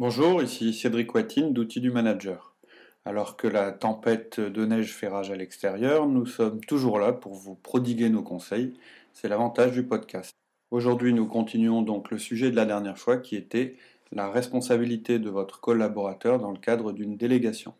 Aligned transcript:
Bonjour, 0.00 0.42
ici 0.42 0.72
Cédric 0.72 1.14
Watine 1.14 1.52
d'Outils 1.52 1.82
du 1.82 1.90
Manager. 1.90 2.54
Alors 3.04 3.36
que 3.36 3.46
la 3.46 3.70
tempête 3.70 4.40
de 4.40 4.64
neige 4.64 4.94
fait 4.94 5.08
rage 5.08 5.30
à 5.30 5.36
l'extérieur, 5.36 6.08
nous 6.08 6.24
sommes 6.24 6.64
toujours 6.64 6.98
là 6.98 7.12
pour 7.12 7.34
vous 7.34 7.54
prodiguer 7.54 8.08
nos 8.08 8.22
conseils. 8.22 8.72
C'est 9.12 9.28
l'avantage 9.28 9.72
du 9.72 9.82
podcast. 9.82 10.34
Aujourd'hui, 10.70 11.12
nous 11.12 11.26
continuons 11.26 11.82
donc 11.82 12.10
le 12.10 12.16
sujet 12.16 12.50
de 12.50 12.56
la 12.56 12.64
dernière 12.64 12.96
fois 12.96 13.18
qui 13.18 13.36
était 13.36 13.76
la 14.10 14.30
responsabilité 14.30 15.18
de 15.18 15.28
votre 15.28 15.60
collaborateur 15.60 16.38
dans 16.38 16.50
le 16.50 16.58
cadre 16.58 16.92
d'une 16.92 17.18
délégation. 17.18 17.74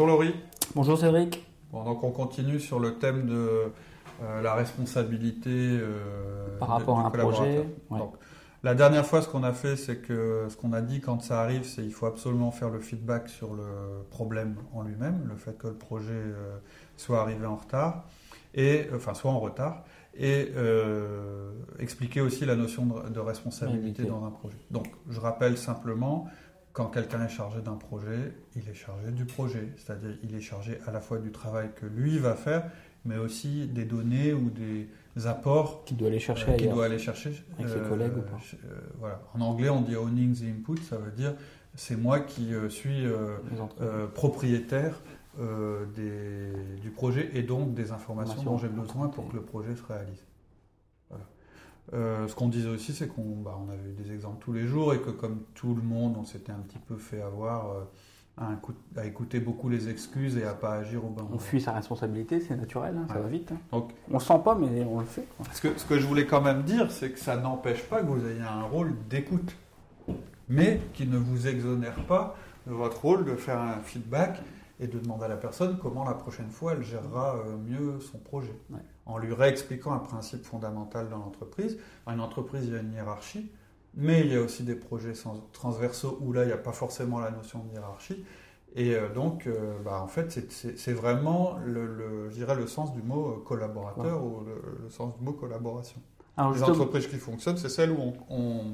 Bonjour 0.00 0.16
Laurie. 0.16 0.34
Bonjour 0.74 0.96
Cédric. 0.96 1.46
Bon, 1.70 1.84
donc 1.84 2.02
on 2.02 2.10
continue 2.10 2.58
sur 2.58 2.80
le 2.80 2.94
thème 2.94 3.26
de 3.26 3.34
euh, 3.34 4.40
la 4.40 4.54
responsabilité 4.54 5.50
euh, 5.50 6.58
par 6.58 6.68
rapport 6.68 6.98
à 7.00 7.02
un 7.02 7.10
projet. 7.10 7.66
Donc, 7.90 8.14
la 8.62 8.74
dernière 8.74 9.04
fois, 9.04 9.20
ce 9.20 9.28
qu'on 9.28 9.42
a 9.42 9.52
fait, 9.52 9.76
c'est 9.76 9.98
que 9.98 10.46
ce 10.48 10.56
qu'on 10.56 10.72
a 10.72 10.80
dit 10.80 11.02
quand 11.02 11.20
ça 11.20 11.42
arrive, 11.42 11.64
c'est 11.64 11.82
qu'il 11.82 11.92
faut 11.92 12.06
absolument 12.06 12.50
faire 12.50 12.70
le 12.70 12.80
feedback 12.80 13.28
sur 13.28 13.52
le 13.52 13.66
problème 14.08 14.56
en 14.72 14.84
lui-même, 14.84 15.26
le 15.28 15.36
fait 15.36 15.58
que 15.58 15.66
le 15.66 15.74
projet 15.74 16.12
euh, 16.14 16.56
soit 16.96 17.20
arrivé 17.20 17.44
en 17.44 17.56
retard, 17.56 18.04
et 18.54 18.86
enfin 18.96 19.12
soit 19.12 19.30
en 19.30 19.38
retard, 19.38 19.84
et 20.18 20.50
expliquer 21.78 22.22
aussi 22.22 22.46
la 22.46 22.56
notion 22.56 22.86
de, 22.86 23.20
responsabilité 23.20 24.04
dans 24.04 24.24
un 24.24 24.30
projet. 24.30 24.56
Donc, 24.70 24.86
je 25.10 25.20
rappelle 25.20 25.58
simplement 25.58 26.26
quand 26.72 26.86
quelqu'un 26.86 27.24
est 27.24 27.28
chargé 27.28 27.60
d'un 27.60 27.74
projet, 27.74 28.32
il 28.54 28.68
est 28.68 28.74
chargé 28.74 29.10
du 29.10 29.24
projet, 29.24 29.68
c'est-à-dire 29.76 30.16
il 30.22 30.34
est 30.34 30.40
chargé 30.40 30.78
à 30.86 30.92
la 30.92 31.00
fois 31.00 31.18
du 31.18 31.32
travail 31.32 31.70
que 31.74 31.86
lui 31.86 32.18
va 32.18 32.34
faire, 32.34 32.70
mais 33.04 33.16
aussi 33.16 33.66
des 33.66 33.84
données 33.84 34.32
ou 34.32 34.50
des 34.50 34.88
apports 35.26 35.84
qu'il 35.84 35.96
doit 35.96 36.08
aller 36.08 36.20
chercher, 36.20 36.46
euh, 36.48 36.72
doit 36.72 36.84
aller 36.84 36.98
chercher 36.98 37.32
avec 37.58 37.70
ses 37.70 37.88
collègues 37.88 38.16
ou 38.16 38.22
pas. 38.22 38.36
Euh, 38.36 38.56
euh, 38.66 38.80
voilà. 38.98 39.20
En 39.34 39.40
anglais, 39.40 39.68
on 39.68 39.80
dit 39.80 39.96
owning 39.96 40.34
the 40.34 40.44
input, 40.44 40.80
ça 40.82 40.96
veut 40.96 41.10
dire 41.10 41.34
c'est 41.74 41.96
moi 41.96 42.20
qui 42.20 42.52
suis 42.68 43.06
propriétaire 44.14 45.00
des, 45.38 46.52
du 46.82 46.90
projet 46.90 47.30
et 47.34 47.42
donc 47.42 47.74
des 47.74 47.92
informations 47.92 48.42
dont 48.42 48.58
j'ai 48.58 48.68
besoin 48.68 49.08
pour 49.08 49.28
que 49.28 49.36
le 49.36 49.42
projet 49.42 49.74
se 49.74 49.82
réalise. 49.82 50.24
Euh, 51.92 52.28
ce 52.28 52.34
qu'on 52.34 52.48
disait 52.48 52.68
aussi, 52.68 52.92
c'est 52.92 53.08
qu'on 53.08 53.36
bah, 53.36 53.58
on 53.66 53.70
avait 53.70 53.90
eu 53.90 54.02
des 54.02 54.12
exemples 54.12 54.38
tous 54.40 54.52
les 54.52 54.66
jours 54.66 54.94
et 54.94 55.00
que 55.00 55.10
comme 55.10 55.42
tout 55.54 55.74
le 55.74 55.82
monde, 55.82 56.16
on 56.18 56.24
s'était 56.24 56.52
un 56.52 56.60
petit 56.60 56.78
peu 56.78 56.96
fait 56.96 57.20
avoir 57.20 57.72
euh, 57.72 58.54
à, 58.96 59.06
écouter 59.06 59.40
beaucoup 59.40 59.68
les 59.68 59.88
excuses 59.88 60.36
et 60.36 60.44
à 60.44 60.54
pas 60.54 60.74
agir 60.74 61.04
au 61.04 61.08
bon 61.08 61.22
moment. 61.22 61.34
On 61.34 61.38
fuit 61.38 61.60
sa 61.60 61.72
responsabilité, 61.72 62.40
c'est 62.40 62.56
naturel, 62.56 62.96
hein, 62.96 63.06
ça 63.08 63.18
va 63.18 63.28
vite. 63.28 63.50
Hein. 63.52 63.58
Donc, 63.72 63.92
on 64.08 64.14
le 64.14 64.20
sent 64.20 64.40
pas, 64.44 64.54
mais 64.54 64.84
on 64.84 65.00
le 65.00 65.06
fait. 65.06 65.26
Ce 65.52 65.60
que, 65.60 65.76
ce 65.76 65.84
que 65.84 65.98
je 65.98 66.06
voulais 66.06 66.26
quand 66.26 66.40
même 66.40 66.62
dire, 66.62 66.90
c'est 66.90 67.10
que 67.10 67.18
ça 67.18 67.36
n'empêche 67.36 67.82
pas 67.82 68.00
que 68.00 68.06
vous 68.06 68.24
ayez 68.24 68.40
un 68.40 68.62
rôle 68.62 68.94
d'écoute, 69.08 69.56
mais 70.48 70.80
qui 70.94 71.06
ne 71.06 71.18
vous 71.18 71.48
exonère 71.48 72.04
pas 72.06 72.36
de 72.66 72.72
votre 72.72 73.00
rôle 73.00 73.24
de 73.24 73.34
faire 73.34 73.58
un 73.58 73.80
feedback 73.80 74.40
et 74.78 74.86
de 74.86 74.98
demander 74.98 75.24
à 75.24 75.28
la 75.28 75.36
personne 75.36 75.78
comment 75.80 76.04
la 76.04 76.14
prochaine 76.14 76.50
fois 76.50 76.72
elle 76.72 76.82
gérera 76.82 77.36
euh, 77.36 77.56
mieux 77.56 78.00
son 78.00 78.18
projet. 78.18 78.54
En 79.10 79.18
lui 79.18 79.34
réexpliquant 79.34 79.92
un 79.92 79.98
principe 79.98 80.44
fondamental 80.44 81.08
dans 81.08 81.18
l'entreprise. 81.18 81.78
Dans 82.06 82.12
une 82.12 82.20
entreprise, 82.20 82.64
il 82.64 82.72
y 82.72 82.76
a 82.76 82.80
une 82.80 82.92
hiérarchie, 82.92 83.50
mais 83.94 84.20
il 84.20 84.32
y 84.32 84.36
a 84.36 84.40
aussi 84.40 84.62
des 84.62 84.76
projets 84.76 85.12
transversaux 85.52 86.18
où 86.20 86.32
là, 86.32 86.44
il 86.44 86.46
n'y 86.46 86.52
a 86.52 86.58
pas 86.58 86.72
forcément 86.72 87.18
la 87.18 87.30
notion 87.30 87.60
de 87.64 87.72
hiérarchie. 87.72 88.24
Et 88.76 88.94
euh, 88.94 89.08
donc, 89.12 89.46
euh, 89.46 89.78
bah, 89.84 90.00
en 90.00 90.06
fait, 90.06 90.30
c'est 90.50 90.92
vraiment 90.92 91.58
le, 91.64 92.30
je 92.30 92.34
dirais 92.34 92.54
le 92.54 92.66
sens 92.68 92.92
du 92.92 93.02
mot 93.02 93.42
collaborateur 93.44 94.24
ou 94.24 94.44
le, 94.44 94.88
sens 94.90 95.16
du 95.18 95.24
mot 95.24 95.32
collaboration. 95.32 96.00
Les 96.54 96.62
entreprises 96.62 97.06
qui 97.08 97.16
fonctionnent, 97.16 97.58
c'est 97.58 97.68
celles 97.68 97.90
où 97.90 97.98
on 98.00 98.14
on 98.30 98.64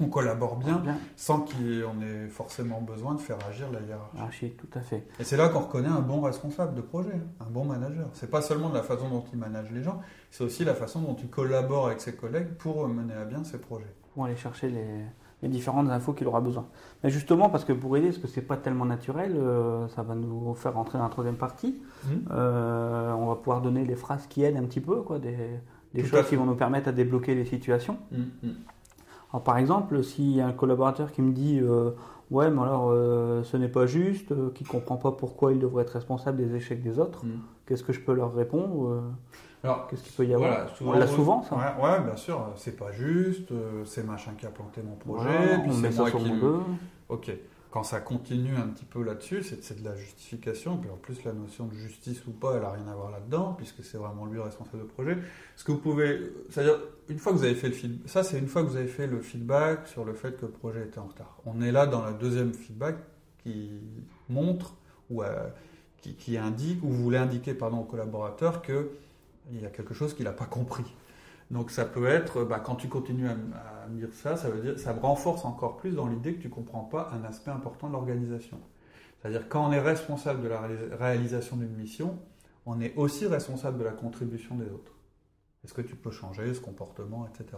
collabore 0.10 0.56
bien, 0.56 0.82
sans 1.16 1.40
qu'on 1.40 2.02
ait 2.02 2.28
forcément 2.28 2.80
besoin 2.80 3.14
de 3.14 3.20
faire 3.20 3.38
agir 3.48 3.66
la 3.72 3.80
hiérarchie. 3.80 4.50
tout 4.50 4.78
à 4.78 4.80
fait. 4.80 5.06
Et 5.18 5.24
c'est 5.24 5.36
là 5.36 5.48
qu'on 5.48 5.60
reconnaît 5.60 5.88
un 5.88 6.00
bon 6.00 6.20
responsable 6.20 6.74
de 6.74 6.80
projet, 6.80 7.14
hein, 7.14 7.44
un 7.46 7.50
bon 7.50 7.64
manager. 7.64 8.08
C'est 8.12 8.30
pas 8.30 8.42
seulement 8.42 8.68
de 8.70 8.74
la 8.74 8.82
façon 8.82 9.08
dont 9.08 9.24
il 9.32 9.38
manage 9.38 9.70
les 9.72 9.82
gens, 9.82 10.00
c'est 10.30 10.44
aussi 10.44 10.64
la 10.64 10.74
façon 10.74 11.00
dont 11.00 11.16
il 11.20 11.28
collabore 11.28 11.86
avec 11.86 12.00
ses 12.00 12.14
collègues 12.14 12.48
pour 12.58 12.86
mener 12.88 13.14
à 13.14 13.24
bien 13.24 13.44
ses 13.44 13.58
projets. 13.58 13.92
Pour 14.14 14.24
aller 14.24 14.36
chercher 14.36 14.70
les, 14.70 15.48
différentes 15.48 15.88
infos 15.88 16.12
qu'il 16.12 16.26
aura 16.26 16.40
besoin. 16.40 16.66
Mais 17.04 17.10
justement, 17.10 17.48
parce 17.48 17.64
que 17.64 17.72
pour 17.72 17.96
aider, 17.96 18.08
parce 18.08 18.18
que 18.18 18.26
c'est 18.26 18.42
pas 18.42 18.56
tellement 18.56 18.84
naturel, 18.84 19.36
euh, 19.36 19.86
ça 19.88 20.02
va 20.02 20.14
nous 20.16 20.54
faire 20.54 20.74
rentrer 20.74 20.98
dans 20.98 21.04
la 21.04 21.10
troisième 21.10 21.36
partie. 21.36 21.80
Mmh. 22.04 22.08
Euh, 22.32 23.12
on 23.12 23.26
va 23.26 23.36
pouvoir 23.36 23.62
donner 23.62 23.84
des 23.84 23.94
phrases 23.94 24.26
qui 24.26 24.42
aident 24.42 24.56
un 24.56 24.64
petit 24.64 24.80
peu, 24.80 25.02
quoi, 25.02 25.20
des, 25.20 26.04
choses 26.04 26.28
qui 26.28 26.34
vont 26.34 26.44
nous 26.44 26.56
permettre 26.56 26.88
à 26.88 26.92
débloquer 26.92 27.34
les 27.36 27.44
situations. 27.44 27.98
Mmh, 28.10 28.16
mmh. 28.42 28.48
Alors, 29.30 29.42
par 29.42 29.58
exemple, 29.58 30.02
s'il 30.02 30.30
y 30.32 30.40
a 30.40 30.46
un 30.46 30.52
collaborateur 30.52 31.12
qui 31.12 31.22
me 31.22 31.32
dit 31.32 31.60
euh, 31.60 31.90
Ouais, 32.30 32.50
mais 32.50 32.60
alors 32.60 32.90
euh, 32.90 33.42
ce 33.42 33.56
n'est 33.56 33.68
pas 33.68 33.86
juste, 33.86 34.32
euh, 34.32 34.50
qui 34.54 34.64
ne 34.64 34.68
comprend 34.68 34.96
pas 34.96 35.12
pourquoi 35.12 35.52
il 35.52 35.58
devrait 35.58 35.82
être 35.82 35.90
responsable 35.90 36.38
des 36.38 36.54
échecs 36.54 36.82
des 36.82 36.98
autres, 36.98 37.24
mm. 37.24 37.40
qu'est-ce 37.66 37.82
que 37.82 37.92
je 37.92 38.00
peux 38.00 38.14
leur 38.14 38.34
répondre 38.34 39.02
Alors, 39.64 39.86
qu'est-ce 39.86 40.02
qu'il 40.02 40.12
peut 40.12 40.26
y 40.26 40.34
avoir 40.34 40.66
On 40.84 40.92
l'a 40.92 41.06
souvent, 41.06 41.42
ça 41.42 41.56
ouais, 41.56 42.00
bien 42.00 42.16
sûr, 42.16 42.52
c'est 42.56 42.76
pas 42.76 42.92
juste, 42.92 43.52
c'est 43.84 44.06
machin 44.06 44.32
qui 44.38 44.46
a 44.46 44.50
planté 44.50 44.82
mon 44.82 44.96
projet, 44.96 45.58
puis 45.62 45.72
c'est 45.72 45.96
moi 45.96 46.10
qui. 46.10 46.32
Ok 47.08 47.32
quand 47.70 47.82
ça 47.82 48.00
continue 48.00 48.56
un 48.56 48.68
petit 48.68 48.86
peu 48.86 49.02
là-dessus, 49.02 49.42
c'est 49.42 49.82
de 49.82 49.84
la 49.84 49.94
justification. 49.94 50.78
Puis 50.78 50.90
en 50.90 50.96
plus, 50.96 51.22
la 51.24 51.32
notion 51.34 51.66
de 51.66 51.74
justice 51.74 52.26
ou 52.26 52.30
pas, 52.30 52.54
elle 52.54 52.62
n'a 52.62 52.70
rien 52.70 52.88
à 52.88 52.94
voir 52.94 53.10
là-dedans, 53.10 53.54
puisque 53.58 53.84
c'est 53.84 53.98
vraiment 53.98 54.24
lui 54.24 54.36
le 54.36 54.42
responsable 54.42 54.84
de 54.84 54.88
projet. 54.88 55.18
Ce 55.56 55.64
que 55.64 55.72
vous 55.72 55.78
pouvez. 55.78 56.32
C'est-à-dire, 56.50 56.78
une 57.08 57.18
fois 57.18 57.32
que 57.32 57.38
vous 57.38 57.44
avez 57.44 57.54
fait 57.54 57.68
le 57.68 57.74
feedback. 57.74 58.08
Ça, 58.08 58.22
c'est 58.22 58.38
une 58.38 58.48
fois 58.48 58.62
que 58.62 58.68
vous 58.68 58.76
avez 58.76 58.86
fait 58.86 59.06
le 59.06 59.20
feedback 59.20 59.86
sur 59.86 60.04
le 60.04 60.14
fait 60.14 60.38
que 60.38 60.46
le 60.46 60.52
projet 60.52 60.84
était 60.84 60.98
en 60.98 61.06
retard. 61.06 61.36
On 61.44 61.60
est 61.60 61.72
là 61.72 61.86
dans 61.86 62.06
le 62.06 62.14
deuxième 62.14 62.54
feedback 62.54 62.96
qui 63.42 63.70
montre 64.30 64.74
ou 65.10 65.22
euh, 65.22 65.48
qui, 66.00 66.38
indique, 66.38 66.82
ou 66.82 66.88
vous 66.88 67.02
voulez 67.02 67.18
indiquer 67.18 67.52
pardon, 67.52 67.80
au 67.80 67.84
collaborateur 67.84 68.62
qu'il 68.62 68.86
y 69.60 69.66
a 69.66 69.70
quelque 69.70 69.92
chose 69.92 70.14
qu'il 70.14 70.24
n'a 70.24 70.32
pas 70.32 70.46
compris. 70.46 70.84
Donc 71.50 71.70
ça 71.70 71.84
peut 71.86 72.06
être, 72.06 72.44
bah, 72.44 72.60
quand 72.60 72.76
tu 72.76 72.88
continues 72.88 73.28
à, 73.28 73.34
me 73.88 73.98
dire 73.98 74.12
ça, 74.12 74.36
ça 74.36 74.50
veut 74.50 74.60
dire, 74.60 74.78
ça 74.78 74.92
renforce 74.92 75.44
encore 75.44 75.78
plus 75.78 75.92
dans 75.92 76.06
l'idée 76.06 76.34
que 76.34 76.42
tu 76.42 76.50
comprends 76.50 76.84
pas 76.84 77.10
un 77.12 77.24
aspect 77.24 77.50
important 77.50 77.88
de 77.88 77.94
l'organisation. 77.94 78.60
C'est-à-dire 79.20 79.48
quand 79.48 79.66
on 79.66 79.72
est 79.72 79.80
responsable 79.80 80.42
de 80.42 80.48
la 80.48 80.68
réalisation 80.98 81.56
d'une 81.56 81.74
mission, 81.74 82.18
on 82.66 82.80
est 82.80 82.94
aussi 82.96 83.26
responsable 83.26 83.78
de 83.78 83.84
la 83.84 83.92
contribution 83.92 84.56
des 84.56 84.66
autres. 84.66 84.92
Est-ce 85.64 85.72
que 85.72 85.80
tu 85.80 85.96
peux 85.96 86.10
changer 86.10 86.52
ce 86.52 86.60
comportement, 86.60 87.26
etc. 87.26 87.56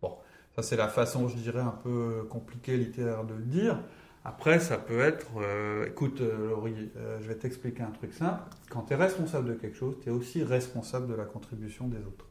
Bon, 0.00 0.16
ça 0.54 0.62
c'est 0.62 0.76
la 0.76 0.88
façon, 0.88 1.26
je 1.28 1.36
dirais, 1.36 1.60
un 1.60 1.76
peu 1.82 2.26
compliquée 2.30 2.76
littéraire 2.76 3.24
de 3.24 3.34
le 3.34 3.42
dire. 3.42 3.80
Après, 4.24 4.58
ça 4.58 4.78
peut 4.78 5.00
être, 5.00 5.26
euh, 5.36 5.86
écoute 5.86 6.22
euh, 6.22 6.48
Laurie, 6.48 6.90
euh, 6.96 7.18
je 7.20 7.28
vais 7.28 7.34
t'expliquer 7.34 7.82
un 7.82 7.90
truc 7.90 8.14
simple. 8.14 8.42
Quand 8.70 8.82
tu 8.82 8.94
es 8.94 8.96
responsable 8.96 9.48
de 9.48 9.54
quelque 9.54 9.76
chose, 9.76 9.96
tu 10.02 10.08
es 10.08 10.12
aussi 10.12 10.42
responsable 10.42 11.08
de 11.08 11.14
la 11.14 11.24
contribution 11.24 11.88
des 11.88 11.98
autres 11.98 12.26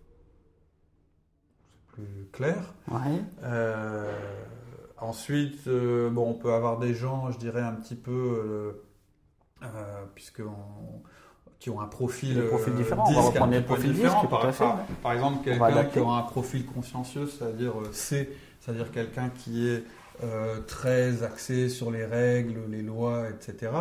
plus 1.94 2.28
clair. 2.32 2.74
Euh, 3.44 4.12
ensuite, 4.98 5.68
euh, 5.68 6.10
bon, 6.10 6.32
on 6.32 6.34
peut 6.34 6.54
avoir 6.54 6.80
des 6.80 6.94
gens, 6.94 7.32
je 7.32 7.38
dirais, 7.38 7.62
un 7.62 7.74
petit 7.74 7.96
peu, 7.96 8.76
euh, 9.64 9.68
puisque 10.16 10.42
qui 11.60 11.70
ont 11.70 11.80
un 11.80 11.88
profil, 11.88 12.46
profil 12.48 12.74
différent. 12.74 13.06
on 13.08 13.14
va 13.14 13.22
reprendre 13.22 13.54
des 13.54 13.62
profils 13.62 13.94
différents. 13.94 14.28
Par, 14.28 14.52
par, 15.02 15.14
exemple, 15.14 15.44
quelqu'un 15.46 15.86
qui 15.86 16.00
aura 16.00 16.20
un 16.20 16.24
profil 16.24 16.66
consciencieux, 16.66 17.28
c'est-à-dire 17.28 17.74
C, 17.94 18.36
c'est-à-dire 18.60 18.92
quelqu'un 18.92 19.30
qui 19.30 19.70
est 19.70 19.84
très 20.68 21.24
axé 21.24 21.70
sur 21.70 21.90
les 21.90 22.06
règles, 22.06 22.60
les 22.70 22.82
lois, 22.82 23.30
etc. 23.30 23.72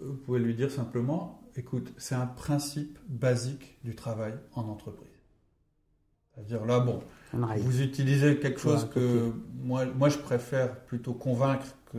Vous 0.00 0.14
pouvez 0.14 0.38
lui 0.38 0.54
dire 0.54 0.70
simplement, 0.70 1.42
écoute, 1.56 1.92
c'est 1.98 2.14
un 2.14 2.26
principe 2.26 2.98
basique 3.08 3.78
du 3.84 3.94
travail 3.94 4.34
en 4.54 4.62
entreprise. 4.62 5.17
C'est-à-dire 6.38 6.66
là, 6.66 6.80
bon, 6.80 7.00
vous 7.32 7.82
utilisez 7.82 8.38
quelque 8.38 8.60
chose 8.60 8.88
que 8.90 9.32
moi, 9.60 9.84
moi 9.86 10.08
je 10.08 10.18
préfère 10.18 10.80
plutôt 10.84 11.14
convaincre 11.14 11.66
que 11.92 11.98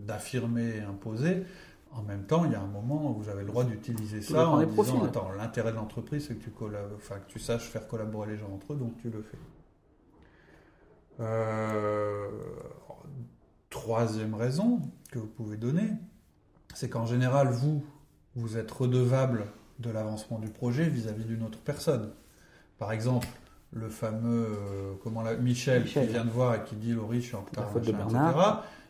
d'affirmer 0.00 0.76
et 0.76 0.80
imposer. 0.80 1.44
En 1.92 2.02
même 2.02 2.24
temps, 2.24 2.44
il 2.44 2.52
y 2.52 2.54
a 2.54 2.60
un 2.60 2.66
moment 2.66 3.10
où 3.10 3.22
vous 3.22 3.28
avez 3.28 3.40
le 3.40 3.46
droit 3.46 3.64
d'utiliser 3.64 4.20
ça 4.20 4.48
en 4.48 4.62
disant 4.62 5.04
attends, 5.04 5.30
l'intérêt 5.32 5.70
de 5.70 5.76
l'entreprise, 5.76 6.26
c'est 6.28 6.34
que 6.34 6.44
tu, 6.44 6.52
enfin, 6.96 7.16
que 7.16 7.28
tu 7.28 7.38
saches 7.38 7.68
faire 7.68 7.86
collaborer 7.86 8.28
les 8.28 8.36
gens 8.36 8.50
entre 8.52 8.74
eux, 8.74 8.76
donc 8.76 8.96
tu 9.00 9.10
le 9.10 9.22
fais. 9.22 9.38
Euh, 11.20 12.28
troisième 13.70 14.34
raison 14.34 14.82
que 15.10 15.18
vous 15.18 15.26
pouvez 15.26 15.56
donner, 15.56 15.90
c'est 16.74 16.90
qu'en 16.90 17.06
général, 17.06 17.48
vous, 17.48 17.82
vous 18.34 18.58
êtes 18.58 18.70
redevable 18.70 19.46
de 19.78 19.90
l'avancement 19.90 20.38
du 20.38 20.48
projet 20.48 20.88
vis-à-vis 20.88 21.24
d'une 21.24 21.42
autre 21.42 21.60
personne. 21.60 22.10
Par 22.78 22.92
exemple, 22.92 23.26
le 23.72 23.88
fameux 23.88 24.46
euh, 24.46 24.92
comment 25.02 25.22
la, 25.22 25.36
Michel, 25.36 25.84
qui 25.84 26.00
vient 26.00 26.24
de 26.24 26.30
voir 26.30 26.54
et 26.54 26.64
qui 26.64 26.76
dit 26.76 26.92
Laurie, 26.92 27.20
je 27.20 27.26
suis 27.26 27.36
en 27.36 27.42
retard, 27.42 27.70
etc. 27.76 27.94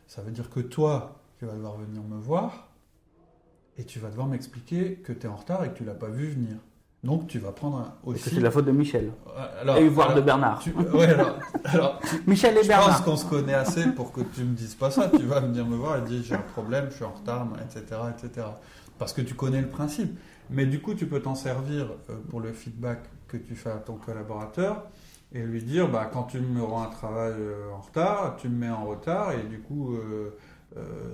ça 0.06 0.23
veut 0.23 0.31
dire 0.31 0.50
que 0.50 0.61
toi, 0.61 1.21
tu 1.38 1.47
vas 1.47 1.55
devoir 1.55 1.77
venir 1.77 2.03
me 2.03 2.19
voir 2.19 2.69
et 3.79 3.85
tu 3.85 3.99
vas 3.99 4.09
devoir 4.09 4.27
m'expliquer 4.27 4.94
que 4.97 5.12
tu 5.12 5.27
es 5.27 5.29
en 5.29 5.37
retard 5.37 5.65
et 5.65 5.71
que 5.71 5.79
tu 5.79 5.85
l'as 5.85 5.94
pas 5.94 6.09
vu 6.09 6.29
venir. 6.29 6.56
Donc 7.05 7.29
tu 7.29 7.38
vas 7.38 7.53
prendre 7.53 7.79
un, 7.79 7.94
aussi. 8.05 8.31
C'est 8.31 8.41
la 8.41 8.50
faute 8.50 8.65
de 8.65 8.73
Michel. 8.73 9.12
Alors, 9.61 9.77
et 9.77 9.89
voire 9.89 10.15
de 10.15 10.21
Bernard. 10.21 10.62
alors, 11.65 12.00
Michel 12.27 12.56
et 12.56 12.62
je 12.62 12.69
Bernard. 12.69 12.99
Je 12.99 13.05
pense 13.05 13.05
qu'on 13.05 13.17
se 13.17 13.27
connaît 13.27 13.55
assez 13.55 13.87
pour 13.89 14.12
que 14.12 14.23
tu 14.23 14.43
me 14.43 14.55
dises 14.55 14.75
pas 14.75 14.91
ça. 14.91 15.09
Tu 15.11 15.25
vas 15.25 15.41
venir 15.41 15.65
me 15.67 15.77
voir 15.77 15.99
et 15.99 16.03
dire 16.03 16.23
j'ai 16.25 16.35
un 16.35 16.39
problème, 16.39 16.87
je 16.91 16.97
suis 16.97 17.05
en 17.05 17.12
retard, 17.12 17.47
etc., 17.65 18.00
etc. 18.11 18.47
Parce 18.99 19.12
que 19.12 19.21
tu 19.21 19.35
connais 19.35 19.61
le 19.61 19.69
principe. 19.69 20.19
Mais 20.50 20.66
du 20.66 20.81
coup, 20.81 20.94
tu 20.94 21.06
peux 21.06 21.20
t'en 21.20 21.34
servir 21.34 21.88
euh, 22.10 22.16
pour 22.28 22.40
le 22.40 22.52
feedback 22.52 23.00
que 23.28 23.37
tu 23.37 23.54
fais 23.54 23.70
à 23.70 23.78
ton 23.78 23.94
collaborateur 23.94 24.87
et 25.32 25.43
lui 25.43 25.62
dire 25.62 25.88
bah, 25.90 26.08
quand 26.12 26.25
tu 26.25 26.38
me 26.40 26.62
rends 26.62 26.82
un 26.82 26.90
travail 26.90 27.34
euh, 27.38 27.72
en 27.72 27.81
retard, 27.81 28.37
tu 28.37 28.48
me 28.48 28.56
mets 28.56 28.70
en 28.70 28.87
retard 28.87 29.32
et 29.32 29.43
du 29.43 29.60
coup, 29.60 29.96
euh, 29.96 30.31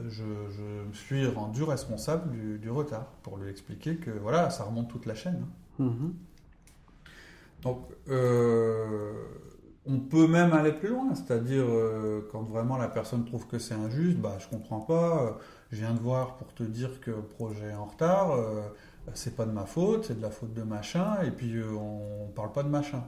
je, 0.08 0.22
me 0.22 0.92
suis 0.92 1.26
rendu 1.26 1.62
responsable 1.62 2.58
du, 2.58 2.70
retard 2.70 3.06
pour 3.22 3.38
lui 3.38 3.50
expliquer 3.50 3.96
que 3.96 4.10
voilà, 4.10 4.50
ça 4.50 4.64
remonte 4.64 4.88
toute 4.88 5.06
la 5.06 5.14
chaîne. 5.14 5.46
Hein. 5.80 5.84
Mm-hmm. 5.84 6.12
Donc, 7.62 7.88
on 9.84 9.98
peut 9.98 10.26
même 10.26 10.52
aller 10.52 10.72
plus 10.72 10.88
loin, 10.88 11.14
c'est-à-dire 11.14 11.64
quand 12.30 12.42
vraiment 12.42 12.76
la 12.76 12.88
personne 12.88 13.24
trouve 13.24 13.46
que 13.46 13.58
c'est 13.58 13.74
injuste, 13.74 14.18
bah 14.18 14.36
je 14.40 14.48
comprends 14.48 14.80
pas, 14.80 15.38
je 15.70 15.78
viens 15.78 15.94
de 15.94 16.00
voir 16.00 16.36
pour 16.36 16.52
te 16.54 16.64
dire 16.64 17.00
que 17.00 17.10
le 17.12 17.22
projet 17.22 17.70
est 17.70 17.74
en 17.74 17.86
retard, 17.86 18.36
c'est 19.14 19.36
pas 19.36 19.46
de 19.46 19.52
ma 19.52 19.66
faute, 19.66 20.04
c'est 20.06 20.16
de 20.16 20.22
la 20.22 20.30
faute 20.30 20.54
de 20.54 20.62
machin, 20.62 21.22
et 21.22 21.30
puis 21.30 21.56
euh, 21.56 21.72
on, 21.72 22.28
parle 22.34 22.52
pas 22.52 22.62
de 22.62 22.68
machin. 22.68 23.04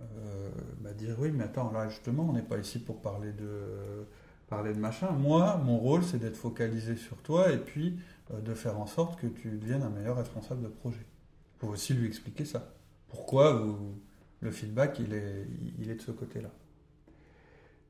Euh, 0.00 0.50
bah, 0.80 0.92
dire 0.92 1.16
oui, 1.18 1.30
mais 1.30 1.44
attends, 1.44 1.70
là 1.72 1.88
justement, 1.88 2.26
on 2.30 2.32
n'est 2.32 2.42
pas 2.42 2.58
ici 2.58 2.78
pour 2.78 3.00
parler 3.00 3.32
de, 3.32 4.06
parler 4.48 4.72
de 4.72 4.78
machin. 4.78 5.10
Moi, 5.12 5.60
mon 5.64 5.78
rôle, 5.78 6.02
c'est 6.02 6.18
d'être 6.18 6.36
focalisé 6.36 6.96
sur 6.96 7.16
toi 7.18 7.52
et 7.52 7.58
puis 7.58 7.98
euh, 8.32 8.40
de 8.40 8.54
faire 8.54 8.78
en 8.78 8.86
sorte 8.86 9.20
que 9.20 9.26
tu 9.26 9.50
deviennes 9.50 9.82
un 9.82 9.90
meilleur 9.90 10.16
responsable 10.16 10.62
de 10.62 10.68
projet. 10.68 11.06
Il 11.56 11.66
faut 11.66 11.72
aussi 11.72 11.94
lui 11.94 12.06
expliquer 12.06 12.44
ça. 12.44 12.72
Pourquoi 13.08 13.62
le 14.40 14.50
feedback, 14.50 14.98
il 15.00 15.12
est, 15.12 15.46
il 15.78 15.90
est 15.90 15.96
de 15.96 16.00
ce 16.00 16.12
côté-là. 16.12 16.50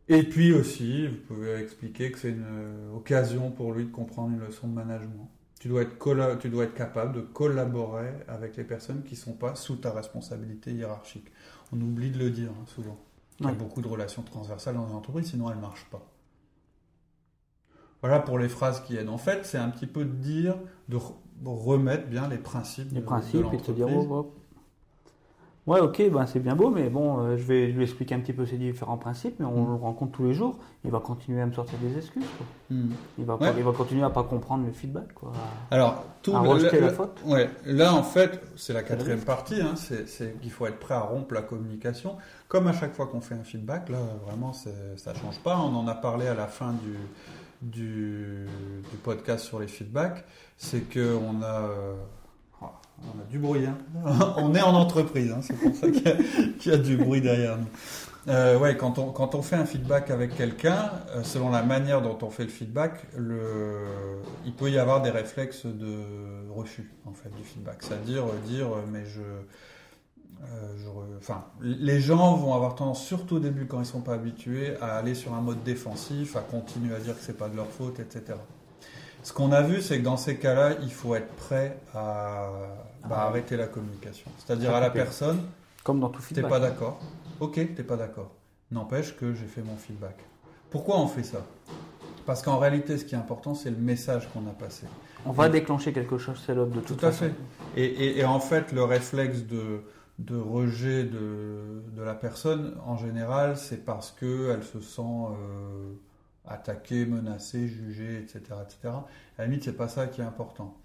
Et 0.09 0.25
puis 0.25 0.53
aussi, 0.53 1.07
vous 1.07 1.19
pouvez 1.29 1.61
expliquer 1.61 2.11
que 2.11 2.19
c'est 2.19 2.31
une 2.31 2.91
occasion 2.97 3.53
pour 3.53 3.73
lui 3.73 3.85
de 3.85 3.93
comprendre 3.93 4.33
une 4.33 4.41
leçon 4.41 4.67
de 4.67 4.73
management. 4.73 5.31
Tu 5.61 5.69
dois, 5.69 5.83
être 5.83 6.39
tu 6.39 6.49
dois 6.49 6.65
être 6.65 6.75
capable 6.75 7.13
de 7.13 7.21
collaborer 7.21 8.09
avec 8.29 8.57
les 8.57 8.65
personnes 8.65 9.03
qui 9.03 9.13
ne 9.13 9.19
sont 9.21 9.35
pas 9.35 9.55
sous 9.55 9.77
ta 9.77 9.93
responsabilité 9.93 10.73
hiérarchique. 10.73 11.31
On 11.71 11.81
oublie 11.81 12.11
de 12.11 12.19
le 12.19 12.31
dire 12.31 12.49
hein, 12.51 12.65
souvent. 12.67 12.99
Il 13.41 13.47
y 13.47 13.49
a 13.51 13.53
beaucoup 13.53 13.83
de 13.83 13.87
relations 13.87 14.23
transversales 14.23 14.75
dans 14.75 14.89
une 14.89 14.95
entreprise, 14.95 15.31
sinon 15.31 15.51
elles 15.51 15.57
ne 15.57 15.61
marchent 15.61 15.89
pas. 15.91 16.03
Voilà 18.01 18.21
pour 18.21 18.39
les 18.39 18.49
phrases 18.49 18.81
qui 18.81 18.97
aident. 18.97 19.11
En 19.11 19.19
fait, 19.19 19.45
c'est 19.45 19.59
un 19.59 19.69
petit 19.69 19.87
peu 19.87 20.07
de 20.07 20.15
dire, 20.15 20.57
de 20.89 20.97
remettre 21.45 22.09
bien 22.09 22.27
les 22.27 22.39
principes. 22.39 22.91
Les 22.93 23.03
principes 23.03 23.51
de 23.53 23.63
se 23.63 23.73
dire, 23.73 23.87
oh, 23.95 24.07
oh, 24.11 24.35
Ouais, 25.67 25.79
ok, 25.79 26.11
ben 26.11 26.27
c'est 26.27 26.41
bien 26.41 26.57
beau, 26.57 26.71
mais 26.71 26.89
bon, 26.89 27.21
euh, 27.21 27.37
je 27.37 27.43
vais 27.43 27.67
lui 27.67 27.83
expliquer 27.83 28.15
un 28.15 28.21
petit 28.21 28.33
peu 28.33 28.47
ces 28.47 28.57
différents 28.57 28.97
principes, 28.97 29.35
mais 29.39 29.45
on 29.45 29.63
mm. 29.63 29.69
le 29.69 29.75
rencontre 29.75 30.13
tous 30.13 30.25
les 30.25 30.33
jours. 30.33 30.59
Il 30.85 30.91
va 30.91 31.01
continuer 31.01 31.43
à 31.43 31.47
me 31.47 31.53
sortir 31.53 31.79
des 31.81 31.99
excuses. 31.99 32.25
Mm. 32.71 32.89
Il, 33.19 33.25
va 33.27 33.39
il 33.57 33.63
va 33.63 33.73
continuer 33.73 34.03
à 34.03 34.11
pas 34.11 34.23
comprendre 34.23 34.65
le 34.65 34.73
feedback. 34.73 35.13
Quoi, 35.13 35.33
Alors, 35.71 36.03
tout 36.23 36.35
à 36.35 36.41
rejeter 36.41 36.81
la 36.81 36.89
faute. 36.89 37.21
Ouais, 37.27 37.51
là, 37.67 37.95
en 37.95 38.03
fait, 38.03 38.43
c'est 38.57 38.73
la 38.73 38.83
quatrième 38.83 39.21
partie. 39.21 39.61
Hein, 39.61 39.75
c'est 39.77 40.41
qu'il 40.41 40.51
faut 40.51 40.67
être 40.67 40.79
prêt 40.79 40.95
à 40.95 41.01
rompre 41.01 41.35
la 41.35 41.43
communication. 41.43 42.17
Comme 42.49 42.67
à 42.67 42.73
chaque 42.73 42.95
fois 42.95 43.07
qu'on 43.07 43.21
fait 43.21 43.35
un 43.35 43.45
feedback, 43.45 43.91
là, 43.91 43.99
vraiment, 44.27 44.53
ça 44.55 45.15
change 45.15 45.39
pas. 45.41 45.59
On 45.59 45.77
en 45.77 45.87
a 45.89 45.95
parlé 45.95 46.27
à 46.27 46.35
la 46.35 46.47
fin 46.47 46.73
du, 46.73 46.97
du, 47.61 48.47
du 48.91 48.97
podcast 49.05 49.45
sur 49.45 49.61
les 49.61 49.69
feedbacks. 49.69 50.25
C'est 50.57 50.91
qu'on 50.91 51.43
a. 51.43 51.69
Euh, 51.69 51.95
on 53.05 53.21
a 53.21 53.25
du 53.31 53.39
bruit. 53.39 53.67
Hein. 53.67 53.77
on 54.37 54.55
est 54.55 54.63
en 54.63 54.75
entreprise, 54.75 55.33
hein. 55.33 55.41
c'est 55.43 55.57
pour 55.57 55.75
ça 55.75 55.89
qu'il 55.91 56.73
y, 56.73 56.75
a 56.75 56.79
du 56.79 56.97
bruit 56.97 57.21
derrière 57.21 57.57
nous. 57.59 57.67
Euh, 58.29 58.75
quand 58.75 59.35
on, 59.35 59.43
fait 59.43 59.57
un 59.57 59.65
feedback 59.65 60.11
avec 60.11 60.37
quelqu'un, 60.37 60.91
euh, 61.11 61.23
selon 61.23 61.51
la 61.51 61.63
manière 61.63 62.03
dont 62.03 62.19
on 62.23 62.31
fait 62.31 62.45
le 62.45 62.51
feedback, 62.51 63.07
le, 63.17 63.79
il 64.45 64.53
peut 64.53 64.71
y 64.71 64.79
avoir 64.79 65.01
des 65.01 65.11
réflexes 65.11 65.65
de 65.65 66.51
refus 66.51 66.93
en 67.07 67.13
fait 67.13 67.31
du 67.31 67.43
feedback. 67.43 67.79
C'est-à-dire 67.81 68.25
euh, 68.25 68.47
dire, 68.47 68.69
mais 68.93 69.07
je, 69.07 69.23
les 71.61 72.01
gens 72.01 72.35
vont 72.37 72.55
avoir 72.55 72.75
tendance, 72.75 73.05
surtout 73.05 73.37
au 73.37 73.41
début 73.41 73.67
quand 73.67 73.81
ils 73.81 73.87
sont 73.87 74.01
pas 74.01 74.15
habitués, 74.15 74.77
à 74.81 74.97
aller 74.97 75.15
sur 75.15 75.35
un 75.35 75.41
mode 75.41 75.63
défensif, 75.65 76.37
à 76.37 76.41
continuer 76.41 76.95
à 76.95 76.99
dire 76.99 77.15
que 77.15 77.23
c'est 77.23 77.37
pas 77.37 77.49
de 77.49 77.57
leur 77.57 77.69
faute, 77.69 78.01
etc. 78.01 78.39
Ce 79.23 79.33
qu'on 79.33 79.53
a 79.53 79.63
vu, 79.63 79.83
c'est 79.83 79.99
que 79.99 80.05
dans 80.05 80.17
ces 80.17 80.37
cas-là, 80.37 80.77
il 80.83 80.93
faut 80.93 81.15
être 81.15 81.33
prêt 81.35 81.79
à 81.95 82.51
bah, 83.05 83.17
ah. 83.19 83.27
arrêter 83.27 83.57
la 83.57 83.67
communication. 83.67 84.31
C'est-à-dire 84.39 84.75
à 84.75 84.81
la 84.81 84.91
personne, 84.91 85.41
comme 85.85 86.01
dans 86.01 86.09
tout 86.09 86.23
feedback. 86.23 86.45
T'es 86.45 86.51
pas 86.51 86.61
d'accord 86.61 87.01
Ok, 87.41 87.55
t'es 87.55 87.83
pas 87.83 87.97
d'accord. 87.97 88.31
N'empêche 88.71 89.17
que 89.17 89.35
j'ai 89.35 89.47
fait 89.47 89.63
mon 89.63 89.77
feedback. 89.77 90.17
Pourquoi 90.71 90.99
on 91.01 91.07
fait 91.07 91.23
ça? 91.23 91.45
Parce 92.27 92.43
qu'en 92.43 92.59
réalité, 92.59 92.97
ce 92.97 93.05
qui 93.05 93.15
est 93.15 93.19
important, 93.19 93.55
c'est 93.55 93.71
le 93.71 93.77
message 93.77 94.29
qu'on 94.33 94.47
a 94.49 94.53
passé. 94.53 94.87
On 95.27 95.33
va 95.33 95.49
déclencher 95.49 95.93
quelque 95.93 96.17
chose, 96.19 96.41
c'est 96.47 96.55
l'autre 96.55 96.73
de 96.73 96.81
toute 96.81 96.99
Tout 96.99 97.07
à 97.07 97.13
fait. 97.13 97.33
Et, 97.77 98.25
en 98.25 98.41
fait, 98.41 98.73
le 98.73 98.85
réflexe 98.85 99.43
de, 99.43 99.83
de 100.19 100.37
rejet 100.37 101.05
de, 101.05 101.83
de, 101.95 102.03
la 102.03 102.15
personne, 102.15 102.77
en 102.87 102.97
général, 102.97 103.57
c'est 103.57 103.85
parce 103.85 104.13
qu'elle 104.13 104.63
se 104.63 104.81
sent 104.81 105.03
euh, 105.03 105.93
attaquée, 106.51 107.07
menacée, 107.07 107.69
jugée, 107.69 108.19
etc., 108.19 108.41
etc. 108.63 108.79
À 108.85 109.07
la 109.39 109.45
limite, 109.47 109.65
c'est 109.65 109.77
pas 109.77 109.89
ça 109.89 110.07
qui 110.07 110.21
est 110.21 110.25
important. 110.25 110.77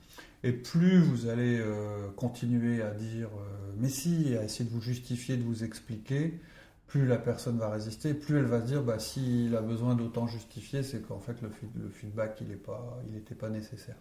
Et 0.44 0.52
plus 0.52 1.00
vous 1.00 1.28
allez 1.28 1.60
euh, 1.60 2.10
continuer 2.16 2.82
à 2.84 2.92
dire 2.92 3.30
euh, 3.30 3.74
mais 3.78 3.90
si, 3.90 4.36
à 4.38 4.44
essayer 4.44 4.64
de 4.64 4.74
vous 4.74 4.82
justifier, 4.82 5.38
de 5.38 5.44
vous 5.44 5.64
expliquer, 5.64 6.40
plus 6.88 7.08
la 7.08 7.18
personne 7.18 7.58
va 7.58 7.70
résister, 7.72 8.14
plus 8.14 8.38
elle 8.38 8.46
va 8.46 8.62
se 8.62 8.68
dire 8.68 8.84
bah 8.84 9.00
s'il 9.00 9.56
a 9.56 9.62
besoin 9.62 9.96
d'autant 9.96 10.28
justifier, 10.28 10.84
c'est 10.84 11.02
qu'en 11.02 11.20
fait 11.20 11.42
le, 11.42 11.50
feedback 11.90 12.38
il 12.42 12.56
pas, 12.58 13.02
n'était 13.12 13.36
pas 13.36 13.50
nécessaire. 13.50 13.98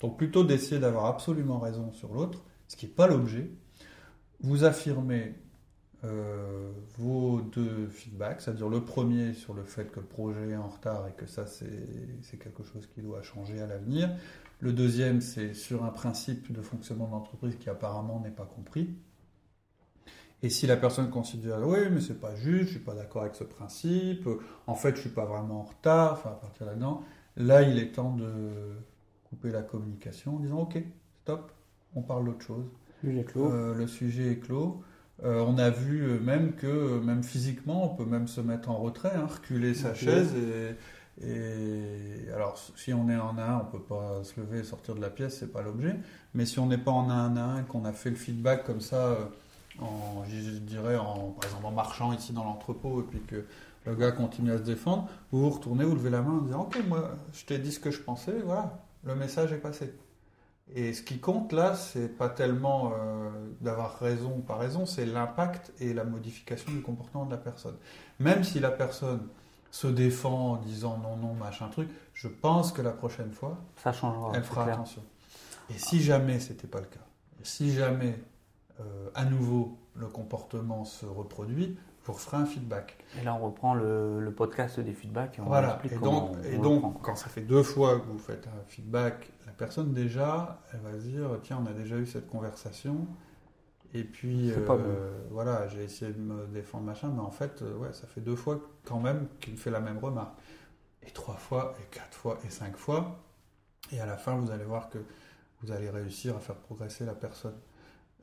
Donc 0.00 0.18
plutôt 0.18 0.44
d'essayer 0.44 0.78
d'avoir 0.80 1.06
absolument 1.06 1.58
raison 1.58 1.90
sur 1.92 2.12
l'autre, 2.12 2.44
ce 2.68 2.76
qui 2.76 2.86
n'est 2.86 2.92
pas 2.92 3.06
l'objet, 3.06 3.50
vous 4.40 4.64
affirmez 4.64 5.34
euh, 6.06 6.70
vos 6.98 7.40
deux 7.40 7.88
feedbacks, 7.88 8.40
c'est-à-dire 8.40 8.68
le 8.68 8.84
premier 8.84 9.34
sur 9.34 9.54
le 9.54 9.64
fait 9.64 9.90
que 9.90 10.00
le 10.00 10.06
projet 10.06 10.50
est 10.50 10.56
en 10.56 10.68
retard 10.68 11.06
et 11.08 11.12
que 11.12 11.26
ça 11.26 11.46
c'est 11.46 12.38
quelque 12.38 12.62
chose 12.62 12.88
qui 12.94 13.02
doit 13.02 13.22
changer 13.22 13.60
à 13.60 13.66
l'avenir, 13.66 14.10
le 14.60 14.72
deuxième, 14.72 15.20
c'est 15.20 15.52
sur 15.52 15.84
un 15.84 15.90
principe 15.90 16.50
de 16.50 16.62
fonctionnement 16.62 17.08
d'entreprise 17.08 17.56
qui 17.56 17.68
apparemment 17.68 18.20
n'est 18.20 18.30
pas 18.30 18.46
compris. 18.46 18.88
Et 20.42 20.48
si 20.48 20.66
la 20.66 20.76
personne 20.76 21.10
considère 21.10 21.66
oui, 21.66 21.78
mais 21.90 22.00
c'est 22.00 22.20
pas 22.20 22.34
juste, 22.34 22.68
je 22.68 22.70
suis 22.76 22.84
pas 22.84 22.94
d'accord 22.94 23.22
avec 23.22 23.34
ce 23.34 23.44
principe, 23.44 24.28
en 24.66 24.74
fait, 24.74 24.94
je 24.96 25.00
suis 25.00 25.10
pas 25.10 25.24
vraiment 25.24 25.60
en 25.60 25.64
retard, 25.64 26.12
enfin 26.12 26.30
à 26.30 26.34
partir 26.34 26.66
là-dedans, 26.66 27.02
là, 27.36 27.62
il 27.62 27.78
est 27.78 27.92
temps 27.92 28.14
de 28.14 28.76
couper 29.24 29.50
la 29.50 29.62
communication 29.62 30.36
en 30.36 30.40
disant 30.40 30.60
ok, 30.60 30.82
stop, 31.22 31.52
on 31.94 32.02
parle 32.02 32.26
d'autre 32.26 32.42
chose. 32.42 32.64
Euh, 33.04 33.74
le 33.74 33.86
sujet 33.86 34.32
est 34.32 34.38
clos. 34.38 34.82
Euh, 35.24 35.40
on 35.46 35.56
a 35.58 35.70
vu 35.70 36.20
même 36.20 36.52
que, 36.52 37.00
même 37.00 37.22
physiquement, 37.22 37.90
on 37.90 37.96
peut 37.96 38.04
même 38.04 38.28
se 38.28 38.40
mettre 38.40 38.70
en 38.70 38.76
retrait, 38.76 39.12
hein, 39.14 39.26
reculer 39.26 39.74
sa 39.74 39.94
chaise 39.94 40.34
et 40.34 40.76
et 41.22 42.30
alors, 42.34 42.58
si 42.76 42.92
on 42.92 43.08
est 43.08 43.16
en 43.16 43.38
1, 43.38 43.60
on 43.60 43.64
peut 43.64 43.82
pas 43.82 44.22
se 44.22 44.38
lever 44.38 44.58
et 44.58 44.64
sortir 44.64 44.94
de 44.94 45.00
la 45.00 45.08
pièce, 45.08 45.38
c'est 45.38 45.52
pas 45.52 45.62
l'objet. 45.62 45.96
Mais 46.34 46.44
si 46.44 46.58
on 46.58 46.66
n'est 46.66 46.78
pas 46.78 46.90
en 46.90 47.08
1 47.08 47.36
1 47.36 47.60
et 47.60 47.64
qu'on 47.64 47.84
a 47.86 47.92
fait 47.92 48.10
le 48.10 48.16
feedback 48.16 48.64
comme 48.64 48.82
ça, 48.82 48.96
euh, 48.96 49.24
en, 49.80 50.24
je 50.26 50.58
dirais, 50.58 50.96
en, 50.96 51.30
par 51.30 51.44
exemple 51.44 51.66
en 51.66 51.70
marchant 51.70 52.12
ici 52.12 52.32
dans 52.32 52.44
l'entrepôt, 52.44 53.00
et 53.00 53.04
puis 53.04 53.20
que 53.26 53.46
le 53.86 53.94
gars 53.94 54.12
continue 54.12 54.52
à 54.52 54.58
se 54.58 54.62
défendre, 54.62 55.08
vous 55.32 55.40
vous 55.40 55.50
retournez, 55.50 55.84
vous 55.84 55.94
levez 55.94 56.10
la 56.10 56.20
main 56.20 56.32
en 56.32 56.42
disant 56.42 56.62
Ok, 56.62 56.78
moi, 56.86 57.16
je 57.32 57.44
t'ai 57.46 57.58
dit 57.58 57.72
ce 57.72 57.80
que 57.80 57.90
je 57.90 58.02
pensais, 58.02 58.34
voilà, 58.44 58.78
le 59.04 59.14
message 59.14 59.52
est 59.52 59.58
passé. 59.58 59.94
Et 60.74 60.92
ce 60.92 61.02
qui 61.02 61.20
compte 61.20 61.52
là, 61.52 61.74
c'est 61.74 62.08
pas 62.08 62.28
tellement 62.28 62.92
euh, 62.92 63.30
d'avoir 63.60 63.98
raison 63.98 64.34
ou 64.38 64.40
pas 64.40 64.56
raison, 64.56 64.84
c'est 64.84 65.06
l'impact 65.06 65.72
et 65.78 65.94
la 65.94 66.04
modification 66.04 66.72
du 66.72 66.82
comportement 66.82 67.24
de 67.24 67.30
la 67.30 67.36
personne. 67.36 67.76
Même 68.18 68.42
si 68.42 68.58
la 68.58 68.70
personne 68.70 69.28
se 69.70 69.86
défend 69.86 70.52
en 70.52 70.56
disant 70.56 70.98
non, 70.98 71.16
non, 71.16 71.34
machin 71.34 71.68
truc, 71.68 71.88
je 72.14 72.28
pense 72.28 72.72
que 72.72 72.82
la 72.82 72.90
prochaine 72.90 73.30
fois, 73.32 73.58
ça 73.76 73.92
changera. 73.92 74.32
Elle 74.34 74.42
fera 74.42 74.64
attention. 74.64 75.02
Et 75.70 75.78
si 75.78 76.02
jamais 76.02 76.40
c'était 76.40 76.66
pas 76.66 76.80
le 76.80 76.86
cas, 76.86 77.00
si 77.42 77.72
jamais 77.72 78.18
euh, 78.80 79.08
à 79.14 79.24
nouveau 79.24 79.78
le 79.94 80.06
comportement 80.06 80.84
se 80.84 81.06
reproduit, 81.06 81.76
vous 82.06 82.12
referez 82.12 82.36
un 82.36 82.46
feedback. 82.46 82.96
Et 83.20 83.24
là, 83.24 83.34
on 83.34 83.44
reprend 83.44 83.74
le, 83.74 84.32
podcast 84.36 84.78
des 84.80 84.92
feedbacks. 84.92 85.38
Et 85.38 85.42
on 85.42 85.46
voilà. 85.46 85.80
Et 85.90 85.96
donc, 85.96 86.36
et 86.44 86.56
donc 86.56 87.02
quand 87.02 87.16
ça 87.16 87.28
fait 87.28 87.42
deux 87.42 87.62
fois 87.62 87.98
que 87.98 88.06
vous 88.06 88.18
faites 88.18 88.46
un 88.46 88.64
feedback, 88.68 89.30
la 89.46 89.52
personne 89.52 89.92
déjà, 89.92 90.60
elle 90.72 90.80
va 90.80 90.92
se 90.98 91.04
dire 91.06 91.28
tiens, 91.42 91.62
on 91.62 91.66
a 91.66 91.72
déjà 91.72 91.96
eu 91.96 92.06
cette 92.06 92.28
conversation. 92.28 93.06
Et 93.94 94.04
puis, 94.04 94.52
euh, 94.52 95.26
voilà, 95.30 95.68
j'ai 95.68 95.84
essayé 95.84 96.12
de 96.12 96.18
me 96.18 96.46
défendre, 96.48 96.84
machin, 96.84 97.08
mais 97.14 97.22
en 97.22 97.30
fait, 97.30 97.62
euh, 97.62 97.76
ouais, 97.76 97.92
ça 97.92 98.06
fait 98.06 98.20
deux 98.20 98.36
fois 98.36 98.60
quand 98.84 99.00
même 99.00 99.26
qu'il 99.40 99.54
me 99.54 99.58
fait 99.58 99.70
la 99.70 99.80
même 99.80 99.98
remarque. 99.98 100.36
et 101.02 101.10
trois 101.10 101.36
fois, 101.36 101.74
et 101.80 101.86
quatre 101.94 102.14
fois, 102.14 102.38
et 102.44 102.50
cinq 102.50 102.76
fois. 102.76 103.16
Et 103.92 104.00
à 104.00 104.06
la 104.06 104.16
fin, 104.16 104.34
vous 104.36 104.50
allez 104.50 104.64
voir 104.64 104.90
que 104.90 104.98
vous 105.62 105.72
allez 105.72 105.88
réussir 105.88 106.36
à 106.36 106.40
faire 106.40 106.56
progresser 106.56 107.04
la 107.04 107.14
personne. 107.14 107.54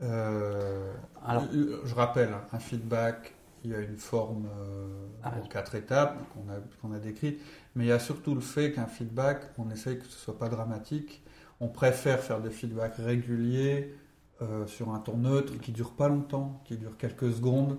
Euh, 0.02 0.94
Alors, 1.26 1.46
je 1.52 1.96
rappelle, 1.96 2.36
un 2.52 2.60
feedback, 2.60 3.34
il 3.64 3.72
y 3.72 3.76
a 3.76 3.80
une 3.80 3.98
forme 3.98 4.48
euh, 4.48 5.08
ah 5.24 5.34
en 5.38 5.48
quatre 5.48 5.76
étapes 5.76 6.18
qu'on 6.34 6.52
a, 6.52 6.58
qu'on 6.82 6.94
a 6.94 7.00
décrites, 7.00 7.40
mais 7.76 7.86
il 7.86 7.88
y 7.88 7.92
a 7.92 8.00
surtout 8.00 8.36
le 8.36 8.42
fait 8.42 8.72
qu'un 8.72 8.88
feedback, 8.88 9.42
on 9.58 9.70
essaye 9.70 10.00
que 10.00 10.06
ce 10.06 10.18
soit 10.18 10.38
pas 10.38 10.50
dramatique. 10.50 11.24
On 11.60 11.70
préfère 11.70 12.20
faire 12.20 12.42
des 12.42 12.50
feedbacks 12.50 12.98
réguliers 12.98 13.96
euh, 14.42 14.66
sur 14.68 14.94
un 14.94 15.00
ton 15.00 15.18
neutre 15.18 15.58
qui 15.60 15.72
dure 15.72 15.92
pas 15.92 16.10
longtemps, 16.10 16.62
qui 16.66 16.78
dure 16.78 16.98
quelques 16.98 17.32
secondes, 17.32 17.78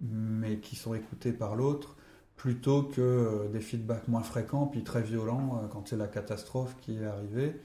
mais 0.00 0.58
qui 0.58 0.76
sont 0.76 0.94
écoutés 0.94 1.32
par 1.32 1.56
l'autre, 1.56 1.96
plutôt 2.36 2.84
que 2.84 3.48
des 3.52 3.60
feedbacks 3.60 4.06
moins 4.06 4.22
fréquents 4.22 4.66
puis 4.66 4.84
très 4.84 5.02
violents 5.02 5.68
quand 5.72 5.88
c'est 5.88 5.96
la 5.96 6.06
catastrophe 6.06 6.76
qui 6.80 6.96
est 6.96 7.04
arrivée. 7.04 7.60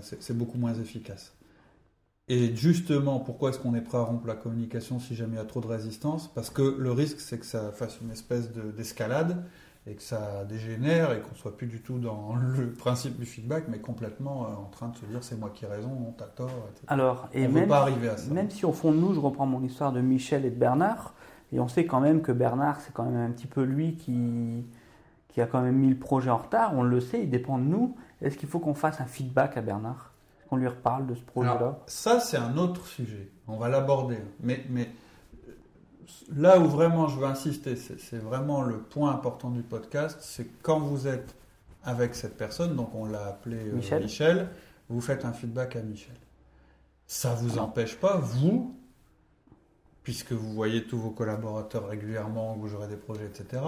c'est 0.00 0.38
beaucoup 0.38 0.58
moins 0.58 0.74
efficace. 0.74 1.34
Et 2.28 2.56
justement, 2.56 3.20
pourquoi 3.20 3.50
est-ce 3.50 3.58
qu'on 3.58 3.74
est 3.74 3.82
prêt 3.82 3.98
à 3.98 4.02
rompre 4.02 4.26
la 4.26 4.34
communication 4.34 4.98
si 4.98 5.14
jamais 5.14 5.34
il 5.34 5.38
y 5.38 5.42
a 5.42 5.44
trop 5.44 5.60
de 5.60 5.66
résistance? 5.66 6.28
Parce 6.28 6.48
que 6.48 6.62
le 6.78 6.90
risque, 6.90 7.20
c'est 7.20 7.38
que 7.38 7.44
ça 7.44 7.70
fasse 7.70 8.00
une 8.00 8.10
espèce 8.10 8.50
d'escalade 8.50 9.44
et 9.86 9.94
que 9.94 10.02
ça 10.02 10.46
dégénère 10.46 11.12
et 11.12 11.20
qu'on 11.20 11.34
soit 11.34 11.54
plus 11.54 11.66
du 11.66 11.82
tout 11.82 11.98
dans 11.98 12.34
le 12.34 12.72
principe 12.72 13.18
du 13.18 13.26
feedback, 13.26 13.64
mais 13.68 13.78
complètement 13.78 14.46
euh, 14.46 14.54
en 14.54 14.70
train 14.70 14.88
de 14.88 14.96
se 14.96 15.04
dire 15.04 15.22
c'est 15.22 15.38
moi 15.38 15.50
qui 15.52 15.66
ai 15.66 15.68
raison, 15.68 15.90
on 16.08 16.12
t'a 16.12 16.24
tort, 16.24 16.68
etc. 16.70 16.86
Alors, 16.86 17.28
et 17.34 17.46
on 17.46 17.50
même, 17.50 17.68
pas 17.68 17.82
arriver 17.82 18.08
à 18.08 18.16
ça. 18.16 18.32
Même 18.32 18.50
si 18.50 18.64
au 18.64 18.72
fond 18.72 18.92
de 18.92 18.96
nous, 18.96 19.12
je 19.12 19.20
reprends 19.20 19.44
mon 19.44 19.62
histoire 19.62 19.92
de 19.92 20.00
Michel 20.00 20.46
et 20.46 20.50
de 20.50 20.58
Bernard, 20.58 21.12
et 21.52 21.60
on 21.60 21.68
sait 21.68 21.84
quand 21.84 22.00
même 22.00 22.22
que 22.22 22.32
Bernard, 22.32 22.80
c'est 22.80 22.94
quand 22.94 23.04
même 23.04 23.20
un 23.20 23.30
petit 23.30 23.46
peu 23.46 23.62
lui 23.62 23.96
qui, 23.96 24.64
qui 25.28 25.42
a 25.42 25.46
quand 25.46 25.60
même 25.60 25.76
mis 25.76 25.90
le 25.90 25.98
projet 25.98 26.30
en 26.30 26.38
retard, 26.38 26.72
on 26.74 26.82
le 26.82 27.00
sait, 27.00 27.22
il 27.22 27.28
dépend 27.28 27.58
de 27.58 27.64
nous. 27.64 27.94
Est-ce 28.22 28.38
qu'il 28.38 28.48
faut 28.48 28.60
qu'on 28.60 28.72
fasse 28.72 29.02
un 29.02 29.06
feedback 29.06 29.58
à 29.58 29.60
Bernard? 29.60 30.13
Qu'on 30.48 30.56
lui 30.56 30.68
reparle 30.68 31.06
de 31.06 31.14
ce 31.14 31.22
projet-là 31.22 31.78
Ça, 31.86 32.20
c'est 32.20 32.36
un 32.36 32.56
autre 32.56 32.86
sujet. 32.86 33.30
On 33.46 33.56
va 33.56 33.68
l'aborder. 33.68 34.18
Mais, 34.40 34.64
mais 34.70 34.88
là 36.34 36.58
où 36.58 36.66
vraiment 36.66 37.08
je 37.08 37.18
veux 37.18 37.26
insister, 37.26 37.76
c'est 37.76 38.18
vraiment 38.18 38.62
le 38.62 38.78
point 38.78 39.12
important 39.12 39.50
du 39.50 39.62
podcast, 39.62 40.18
c'est 40.20 40.46
quand 40.62 40.78
vous 40.78 41.06
êtes 41.06 41.34
avec 41.82 42.14
cette 42.14 42.36
personne, 42.36 42.76
donc 42.76 42.94
on 42.94 43.06
l'a 43.06 43.26
appelé 43.26 43.58
euh, 43.68 43.98
Michel. 44.00 44.48
vous 44.88 45.00
faites 45.00 45.24
un 45.24 45.32
feedback 45.32 45.76
à 45.76 45.82
Michel. 45.82 46.14
Ça 47.06 47.32
ne 47.32 47.36
vous 47.36 47.58
empêche 47.58 47.96
pas, 47.96 48.16
vous, 48.16 48.74
puisque 50.02 50.32
vous 50.32 50.52
voyez 50.52 50.86
tous 50.86 50.98
vos 50.98 51.10
collaborateurs 51.10 51.86
régulièrement, 51.88 52.54
vous 52.54 52.74
aurez 52.74 52.88
des 52.88 52.96
projets, 52.96 53.26
etc., 53.26 53.62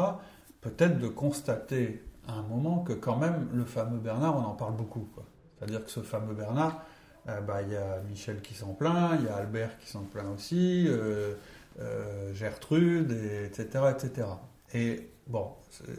peut-être 0.63 0.99
de 0.99 1.09
constater 1.09 2.03
à 2.27 2.33
un 2.33 2.43
moment 2.43 2.79
que 2.79 2.95
quand 2.95 3.17
même 3.17 3.49
le 3.53 3.65
fameux 3.65 3.99
Bernard, 3.99 4.37
on 4.37 4.45
en 4.45 4.55
parle 4.55 4.75
beaucoup. 4.75 5.07
Quoi. 5.15 5.25
C'est-à-dire 5.59 5.85
que 5.85 5.91
ce 5.91 6.01
fameux 6.01 6.35
Bernard, 6.35 6.85
euh, 7.29 7.41
bah, 7.41 7.63
il 7.63 7.73
y 7.73 7.77
a 7.77 8.01
Michel 8.09 8.41
qui 8.41 8.55
s'en 8.55 8.75
plaint, 8.75 9.19
il 9.19 9.27
y 9.27 9.29
a 9.29 9.37
Albert 9.37 9.79
qui 9.79 9.89
s'en 9.89 10.05
plaint 10.05 10.27
aussi, 10.35 10.87
euh, 10.89 11.35
euh, 11.81 12.33
Gertrude, 12.35 13.11
etc., 13.11 13.85
etc. 13.91 14.29
Et 14.75 15.11
bon, 15.27 15.51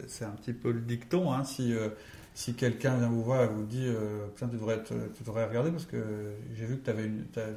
c'est 0.06 0.24
un 0.24 0.30
petit 0.30 0.52
peu 0.52 0.70
le 0.70 0.80
dicton, 0.80 1.32
hein, 1.32 1.44
si 1.44 1.74
si 2.38 2.54
quelqu'un 2.54 2.94
vient 2.98 3.08
vous 3.08 3.24
voir 3.24 3.42
et 3.42 3.48
vous 3.48 3.64
dit 3.64 3.88
euh, 3.88 4.28
tu 4.36 4.46
devrais, 4.46 4.80
tu 4.84 5.24
devrais 5.24 5.44
regarder 5.44 5.72
parce 5.72 5.86
que 5.86 5.96
j'ai 6.54 6.66
vu 6.66 6.78
que 6.78 6.84
tu 6.84 6.90
avais, 6.90 7.10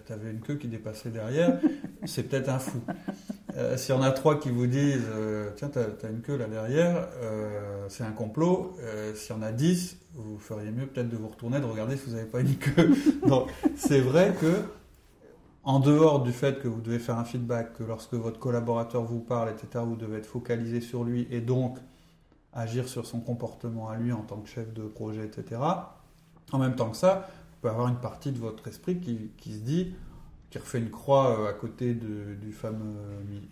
avais, 0.10 0.32
une 0.32 0.40
queue 0.40 0.56
qui 0.56 0.68
dépassait 0.68 1.12
derrière, 1.12 1.60
c'est 2.06 2.24
peut-être 2.24 2.50
un 2.50 2.58
fou. 2.58 2.82
Euh, 3.56 3.78
S'il 3.78 3.94
y 3.94 3.98
en 3.98 4.02
a 4.02 4.10
trois 4.10 4.40
qui 4.40 4.50
vous 4.50 4.66
disent 4.66 5.06
euh, 5.14 5.52
tiens, 5.56 5.70
tu 5.70 5.78
as, 5.78 6.10
une 6.10 6.22
queue 6.22 6.36
là 6.36 6.48
derrière, 6.48 7.10
euh, 7.22 7.86
c'est 7.90 8.04
un 8.04 8.12
complot. 8.12 8.76
S'il 9.14 9.36
y 9.36 9.38
en 9.38 9.44
a 9.44 9.52
dix, 9.52 9.98
vous 10.16 10.40
feriez 10.40 10.72
mieux 10.72 10.88
peut-être 10.88 11.10
de 11.10 11.16
vous 11.16 11.28
retourner, 11.28 11.60
de 11.60 11.66
regarder 11.66 11.96
si 11.96 12.08
vous 12.08 12.16
n'avez 12.16 12.26
pas 12.26 12.42
une 12.42 12.56
queue. 12.56 12.90
Donc 13.28 13.52
c'est 13.76 14.02
vrai 14.02 14.34
que 14.42 14.64
en 15.64 15.80
dehors 15.80 16.24
du 16.24 16.32
fait 16.32 16.60
que 16.60 16.68
vous 16.68 16.82
devez 16.82 16.98
faire 16.98 17.20
un 17.20 17.24
feedback, 17.24 17.74
que 17.74 17.84
lorsque 17.84 18.16
votre 18.16 18.40
collaborateur 18.40 19.04
vous 19.04 19.20
parle, 19.20 19.52
etc., 19.52 19.86
vous 19.86 19.96
devez 19.96 20.18
être 20.18 20.26
focalisé 20.26 20.82
sur 20.82 21.04
lui 21.04 21.28
et 21.30 21.40
donc 21.40 21.78
agir 22.54 22.88
sur 22.88 23.06
son 23.06 23.20
comportement 23.20 23.90
à 23.90 23.96
lui 23.96 24.12
en 24.12 24.22
tant 24.22 24.38
que 24.38 24.50
chef 24.50 24.74
de 24.74 24.84
projet, 24.84 25.26
etc. 25.26 25.62
En 26.52 26.58
même 26.58 26.76
temps 26.76 26.90
que 26.90 26.98
ça, 26.98 27.30
vous 27.30 27.62
pouvez 27.62 27.72
avoir 27.72 27.88
une 27.88 28.00
partie 28.00 28.32
de 28.32 28.40
votre 28.40 28.68
esprit 28.68 29.00
qui, 29.00 29.32
qui 29.38 29.54
se 29.54 29.60
dit, 29.60 29.94
qui 30.50 30.58
refait 30.58 30.80
une 30.80 30.90
croix 30.90 31.40
euh, 31.40 31.50
à 31.50 31.54
côté 31.54 31.94
de, 31.94 32.36
du 32.36 32.52
fameux, 32.52 32.96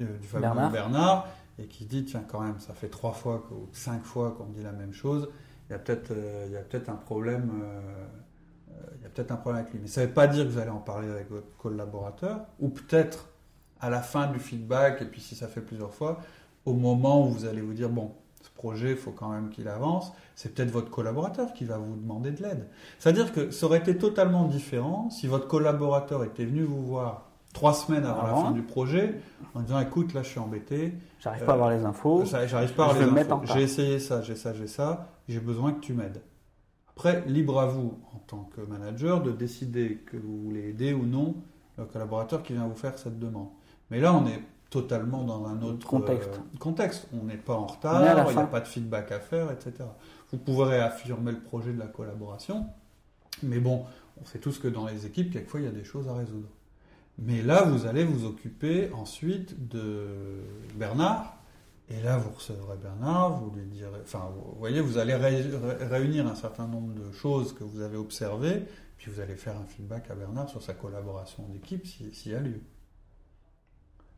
euh, 0.01 0.17
du 0.17 0.27
fameux 0.27 0.69
Bernard. 0.71 1.27
et 1.57 1.65
qui 1.65 1.85
se 1.85 1.89
dit, 1.89 2.05
tiens 2.05 2.23
quand 2.27 2.41
même, 2.41 2.59
ça 2.59 2.73
fait 2.73 2.89
trois 2.89 3.13
fois 3.13 3.47
ou 3.51 3.67
cinq 3.71 4.03
fois 4.03 4.35
qu'on 4.37 4.45
dit 4.45 4.63
la 4.63 4.73
même 4.73 4.93
chose, 4.93 5.29
il 5.69 5.73
y 5.73 5.75
a 5.75 5.79
peut-être 5.79 6.11
euh, 6.11 6.61
peut 6.69 6.81
un 6.87 6.95
problème. 6.95 7.51
il 8.97 9.03
y 9.03 9.05
a 9.05 9.09
peut-être 9.09 9.31
un 9.31 9.37
problème 9.37 9.61
avec 9.61 9.73
lui. 9.73 9.79
Mais 9.81 9.87
ça 9.87 10.01
ne 10.01 10.07
veut 10.07 10.13
pas 10.13 10.27
dire 10.27 10.43
que 10.43 10.49
vous 10.49 10.59
allez 10.59 10.71
en 10.71 10.79
parler 10.79 11.09
avec 11.09 11.29
votre 11.29 11.55
collaborateur, 11.57 12.41
ou 12.59 12.69
peut-être 12.69 13.29
à 13.79 13.89
la 13.89 14.01
fin 14.01 14.27
du 14.27 14.39
feedback, 14.39 15.01
et 15.01 15.05
puis 15.05 15.21
si 15.21 15.35
ça 15.35 15.47
fait 15.47 15.61
plusieurs 15.61 15.93
fois, 15.93 16.19
au 16.65 16.73
moment 16.73 17.25
où 17.25 17.29
vous 17.29 17.45
allez 17.45 17.61
vous 17.61 17.73
dire, 17.73 17.89
bon, 17.89 18.11
ce 18.41 18.49
projet, 18.51 18.91
il 18.91 18.97
faut 18.97 19.11
quand 19.11 19.29
même 19.29 19.49
qu'il 19.49 19.67
avance, 19.67 20.13
c'est 20.35 20.53
peut-être 20.53 20.71
votre 20.71 20.89
collaborateur 20.89 21.53
qui 21.53 21.65
va 21.65 21.77
vous 21.77 21.95
demander 21.95 22.31
de 22.31 22.41
l'aide. 22.41 22.67
C'est-à-dire 22.97 23.33
que 23.33 23.51
ça 23.51 23.65
aurait 23.65 23.79
été 23.79 23.97
totalement 23.97 24.45
différent 24.45 25.09
si 25.09 25.27
votre 25.27 25.47
collaborateur 25.47 26.23
était 26.23 26.45
venu 26.45 26.63
vous 26.63 26.81
voir 26.85 27.29
trois 27.53 27.73
semaines 27.73 28.05
avant 28.05 28.23
la 28.23 28.35
fin 28.35 28.51
du 28.51 28.61
projet 28.61 29.15
en 29.55 29.61
disant 29.61 29.79
écoute 29.79 30.13
là 30.13 30.23
je 30.23 30.29
suis 30.29 30.39
embêté. 30.39 30.93
J'arrive 31.19 31.43
pas 31.43 31.51
à 31.51 31.55
avoir 31.55 31.69
les 31.71 31.83
infos. 31.83 32.23
J'arrive 32.25 32.73
pas 32.73 32.85
à 32.85 32.89
avoir 32.91 33.13
les 33.15 33.21
infos. 33.21 33.41
j'ai 33.53 33.61
essayé 33.61 33.99
ça 33.99 34.21
j'ai 34.21 34.35
ça 34.35 34.53
j'ai 34.53 34.67
ça. 34.67 35.09
J'ai 35.27 35.39
besoin 35.39 35.73
que 35.73 35.79
tu 35.79 35.93
m'aides. 35.93 36.21
Après 36.95 37.23
libre 37.27 37.59
à 37.59 37.65
vous 37.65 37.99
en 38.13 38.19
tant 38.19 38.49
que 38.55 38.61
manager 38.61 39.21
de 39.21 39.31
décider 39.31 39.97
que 40.05 40.17
vous 40.17 40.41
voulez 40.43 40.69
aider 40.69 40.93
ou 40.93 41.05
non 41.05 41.35
le 41.77 41.85
collaborateur 41.85 42.43
qui 42.43 42.53
vient 42.53 42.67
vous 42.67 42.75
faire 42.75 42.97
cette 42.97 43.19
demande. 43.19 43.49
Mais 43.89 43.99
là 43.99 44.13
on 44.13 44.27
est 44.27 44.41
totalement 44.69 45.23
dans 45.23 45.45
un 45.45 45.61
autre 45.61 45.87
contexte. 45.87 46.29
Euh, 46.33 46.57
contexte. 46.59 47.07
On 47.13 47.25
n'est 47.25 47.37
pas 47.37 47.55
en 47.55 47.65
retard, 47.65 48.01
il 48.01 48.35
n'y 48.35 48.39
a 48.39 48.45
pas 48.45 48.59
de 48.61 48.67
feedback 48.67 49.11
à 49.11 49.19
faire, 49.19 49.51
etc. 49.51 49.73
Vous 50.31 50.37
pouvez 50.37 50.65
réaffirmer 50.65 51.31
le 51.31 51.39
projet 51.39 51.73
de 51.73 51.79
la 51.79 51.87
collaboration, 51.87 52.67
mais 53.43 53.59
bon, 53.59 53.85
on 54.21 54.25
sait 54.25 54.39
tous 54.39 54.59
que 54.59 54.67
dans 54.67 54.85
les 54.85 55.05
équipes, 55.05 55.31
quelquevois, 55.31 55.61
il 55.61 55.65
y 55.65 55.69
a 55.69 55.71
des 55.71 55.83
choses 55.83 56.07
à 56.07 56.13
résoudre. 56.13 56.49
Mais 57.17 57.41
là, 57.41 57.63
vous 57.63 57.85
allez 57.85 58.05
vous 58.05 58.25
occuper 58.25 58.91
ensuite 58.93 59.67
de 59.67 60.07
Bernard, 60.75 61.35
et 61.89 62.01
là, 62.03 62.17
vous 62.17 62.29
recevrez 62.29 62.77
Bernard, 62.77 63.39
vous 63.39 63.51
lui 63.55 63.65
direz, 63.65 63.99
enfin, 64.03 64.29
vous 64.35 64.55
voyez, 64.59 64.79
vous 64.79 64.99
allez 64.99 65.15
réunir 65.15 66.27
un 66.27 66.35
certain 66.35 66.67
nombre 66.67 66.93
de 66.93 67.11
choses 67.11 67.53
que 67.53 67.63
vous 67.63 67.81
avez 67.81 67.97
observées, 67.97 68.63
puis 68.97 69.11
vous 69.11 69.19
allez 69.19 69.35
faire 69.35 69.57
un 69.57 69.65
feedback 69.65 70.11
à 70.11 70.15
Bernard 70.15 70.49
sur 70.49 70.61
sa 70.61 70.73
collaboration 70.73 71.43
d'équipe 71.49 71.87
s'il 71.87 72.31
y 72.31 72.35
a 72.35 72.39
lieu. 72.39 72.61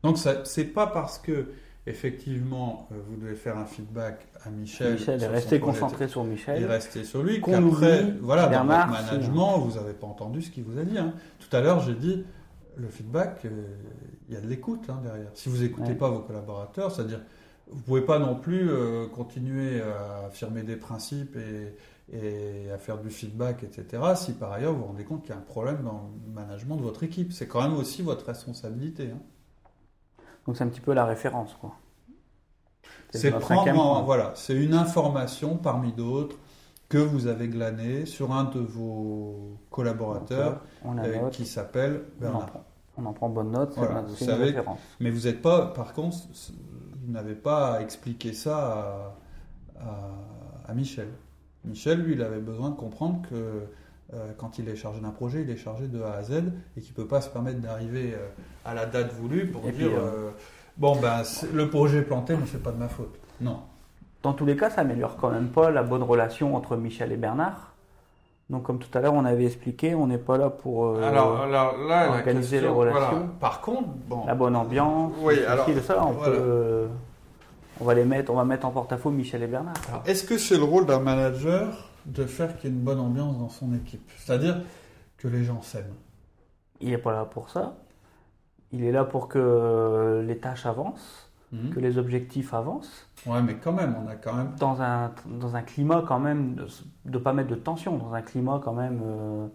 Donc 0.02 0.18
c'est 0.18 0.64
pas 0.64 0.86
parce 0.86 1.18
que 1.18 1.48
effectivement 1.86 2.88
euh, 2.92 2.96
vous 3.08 3.16
devez 3.16 3.34
faire 3.34 3.56
un 3.56 3.64
feedback 3.64 4.26
à 4.44 4.50
Michel. 4.50 4.94
Michel 4.94 5.22
et 5.22 5.26
rester 5.26 5.60
concentré 5.60 6.08
sur 6.08 6.24
Michel. 6.24 6.62
Et 6.62 6.66
rester 6.66 7.04
sur 7.04 7.22
lui. 7.22 7.40
Qu'après, 7.40 8.04
voilà, 8.20 8.46
dans 8.46 8.64
votre 8.64 8.88
management, 8.88 9.58
vous 9.58 9.78
n'avez 9.80 9.94
pas 9.94 10.06
entendu 10.06 10.42
ce 10.42 10.50
qu'il 10.50 10.64
vous 10.64 10.78
a 10.78 10.84
dit. 10.84 10.98
Hein. 10.98 11.14
Tout 11.38 11.54
à 11.56 11.60
l'heure, 11.60 11.80
j'ai 11.80 11.94
dit 11.94 12.24
le 12.76 12.88
feedback, 12.88 13.44
euh, 13.44 13.76
il 14.28 14.34
y 14.34 14.36
a 14.36 14.40
de 14.40 14.48
l'écoute 14.48 14.84
hein, 14.88 15.00
derrière. 15.02 15.30
Si 15.34 15.48
vous 15.48 15.58
n'écoutez 15.58 15.94
pas 15.94 16.08
vos 16.08 16.20
collaborateurs, 16.20 16.90
c'est-à-dire 16.90 17.20
vous 17.68 17.78
ne 17.78 17.82
pouvez 17.82 18.00
pas 18.02 18.18
non 18.18 18.34
plus 18.34 18.68
euh, 18.68 19.06
continuer 19.06 19.80
à 19.80 20.26
affirmer 20.26 20.62
des 20.62 20.76
principes 20.76 21.36
et, 21.36 21.74
et, 22.14 22.70
à 22.70 22.78
faire 22.78 22.98
du 22.98 23.08
feedback, 23.08 23.62
etc. 23.62 24.02
Si 24.16 24.32
par 24.32 24.52
ailleurs 24.52 24.72
vous 24.72 24.80
vous 24.80 24.86
rendez 24.86 25.04
compte 25.04 25.22
qu'il 25.22 25.30
y 25.30 25.34
a 25.34 25.38
un 25.38 25.42
problème 25.42 25.82
dans 25.84 26.10
le 26.26 26.32
management 26.32 26.76
de 26.76 26.82
votre 26.82 27.02
équipe, 27.02 27.32
c'est 27.32 27.46
quand 27.46 27.62
même 27.62 27.76
aussi 27.76 28.02
votre 28.02 28.26
responsabilité. 28.26 29.10
Hein. 29.14 29.20
Donc 30.46 30.56
c'est 30.56 30.64
un 30.64 30.68
petit 30.68 30.80
peu 30.80 30.92
la 30.92 31.04
référence, 31.04 31.54
quoi. 31.60 31.76
C'est 33.10 33.30
prendre, 33.30 34.02
voilà, 34.04 34.32
c'est 34.34 34.54
une 34.54 34.72
information 34.72 35.56
parmi 35.56 35.92
d'autres 35.92 36.36
que 36.88 36.98
vous 36.98 37.26
avez 37.26 37.48
glanée 37.48 38.06
sur 38.06 38.32
un 38.32 38.44
de 38.44 38.58
vos 38.58 39.58
collaborateurs 39.70 40.60
euh, 40.86 41.28
qui 41.30 41.44
s'appelle 41.44 42.04
Bernard. 42.18 42.50
On 42.98 43.06
en, 43.06 43.12
prend, 43.12 43.30
bonne 43.30 43.50
note, 43.50 43.78
c'est 44.16 44.24
une 44.26 44.32
référence. 44.32 44.78
Mais 45.00 45.10
vous 45.10 45.26
n'êtes 45.26 45.40
pas, 45.40 45.68
par 45.68 45.94
contre, 45.94 46.16
vous 47.02 47.12
n'avez 47.12 47.34
pas 47.34 47.80
expliqué 47.80 48.32
ça 48.34 49.14
à, 49.78 50.68
à, 50.68 50.74
Michel. 50.74 51.08
Michel, 51.64 52.00
lui, 52.02 52.14
il 52.14 52.22
avait 52.22 52.40
besoin 52.40 52.70
de 52.70 52.76
comprendre 52.76 53.22
que 53.28 53.62
quand 54.36 54.58
il 54.58 54.68
est 54.68 54.76
chargé 54.76 55.00
d'un 55.00 55.10
projet, 55.10 55.42
il 55.42 55.50
est 55.50 55.56
chargé 55.56 55.88
de 55.88 56.02
A 56.02 56.12
à 56.18 56.22
Z 56.22 56.42
et 56.76 56.80
qu'il 56.80 56.92
ne 56.92 56.96
peut 56.96 57.06
pas 57.06 57.20
se 57.20 57.30
permettre 57.30 57.60
d'arriver 57.60 58.12
euh, 58.14 58.28
à 58.64 58.74
la 58.74 58.86
date 58.86 59.12
voulue 59.12 59.46
pour 59.46 59.62
dire 59.62 59.90
euh, 59.96 60.30
bon 60.76 60.96
ben 60.96 61.22
le 61.52 61.70
projet 61.70 61.98
est 61.98 62.02
planté 62.02 62.34
mais 62.36 62.46
c'est 62.50 62.62
pas 62.62 62.72
de 62.72 62.78
ma 62.78 62.88
faute. 62.88 63.14
Non. 63.40 63.60
Dans 64.22 64.34
tous 64.34 64.44
les 64.46 64.56
cas, 64.56 64.70
ça 64.70 64.82
améliore 64.82 65.16
quand 65.16 65.30
même 65.30 65.48
pas 65.48 65.70
la 65.70 65.82
bonne 65.82 66.02
relation 66.02 66.54
entre 66.54 66.76
Michel 66.76 67.10
et 67.10 67.16
Bernard. 67.16 67.72
Donc 68.50 68.64
comme 68.64 68.78
tout 68.78 68.96
à 68.96 69.00
l'heure 69.00 69.14
on 69.14 69.24
avait 69.24 69.46
expliqué, 69.46 69.94
on 69.94 70.06
n'est 70.06 70.18
pas 70.18 70.36
là 70.36 70.50
pour 70.50 70.80
organiser 70.80 72.60
les 72.60 72.68
relations. 72.68 73.30
Par 73.40 73.62
contre, 73.62 73.88
la 74.26 74.34
bonne 74.34 74.56
ambiance, 74.56 75.12
oui, 75.20 75.42
alors, 75.46 75.66
ça, 75.82 76.04
on, 76.04 76.12
peut, 76.12 76.86
on 77.80 77.84
va 77.84 77.94
les 77.94 78.04
mettre, 78.04 78.30
on 78.30 78.36
va 78.36 78.44
mettre 78.44 78.66
en 78.66 78.70
porte-à-faux 78.70 79.10
Michel 79.10 79.42
et 79.42 79.46
Bernard. 79.46 79.74
est-ce 80.04 80.24
que 80.24 80.36
c'est 80.36 80.58
le 80.58 80.64
rôle 80.64 80.84
d'un 80.84 81.00
manager 81.00 81.88
de 82.06 82.24
faire 82.24 82.56
qu'il 82.56 82.70
y 82.70 82.72
ait 82.72 82.76
une 82.76 82.82
bonne 82.82 83.00
ambiance 83.00 83.38
dans 83.38 83.48
son 83.48 83.72
équipe 83.74 84.10
C'est-à-dire 84.16 84.60
que 85.18 85.28
les 85.28 85.44
gens 85.44 85.62
s'aiment. 85.62 85.94
Il 86.80 86.90
n'est 86.90 86.98
pas 86.98 87.12
là 87.12 87.24
pour 87.24 87.50
ça. 87.50 87.76
Il 88.72 88.84
est 88.84 88.92
là 88.92 89.04
pour 89.04 89.28
que 89.28 90.24
les 90.26 90.38
tâches 90.38 90.66
avancent, 90.66 91.30
mhm. 91.52 91.70
que 91.70 91.80
les 91.80 91.98
objectifs 91.98 92.54
avancent. 92.54 93.08
Ouais, 93.26 93.42
mais 93.42 93.54
quand 93.54 93.72
même, 93.72 93.94
on 94.02 94.08
a 94.08 94.16
quand 94.16 94.34
même. 94.34 94.54
Dans 94.58 94.82
un, 94.82 95.12
dans 95.26 95.54
un 95.54 95.62
climat 95.62 96.02
quand 96.06 96.18
même, 96.18 96.56
de 96.56 96.66
ne 97.06 97.18
pas 97.18 97.32
mettre 97.32 97.50
de 97.50 97.54
tension, 97.54 97.98
dans 97.98 98.14
un 98.14 98.22
climat 98.22 98.60
quand 98.64 98.72
même, 98.72 99.00
euh, 99.04 99.46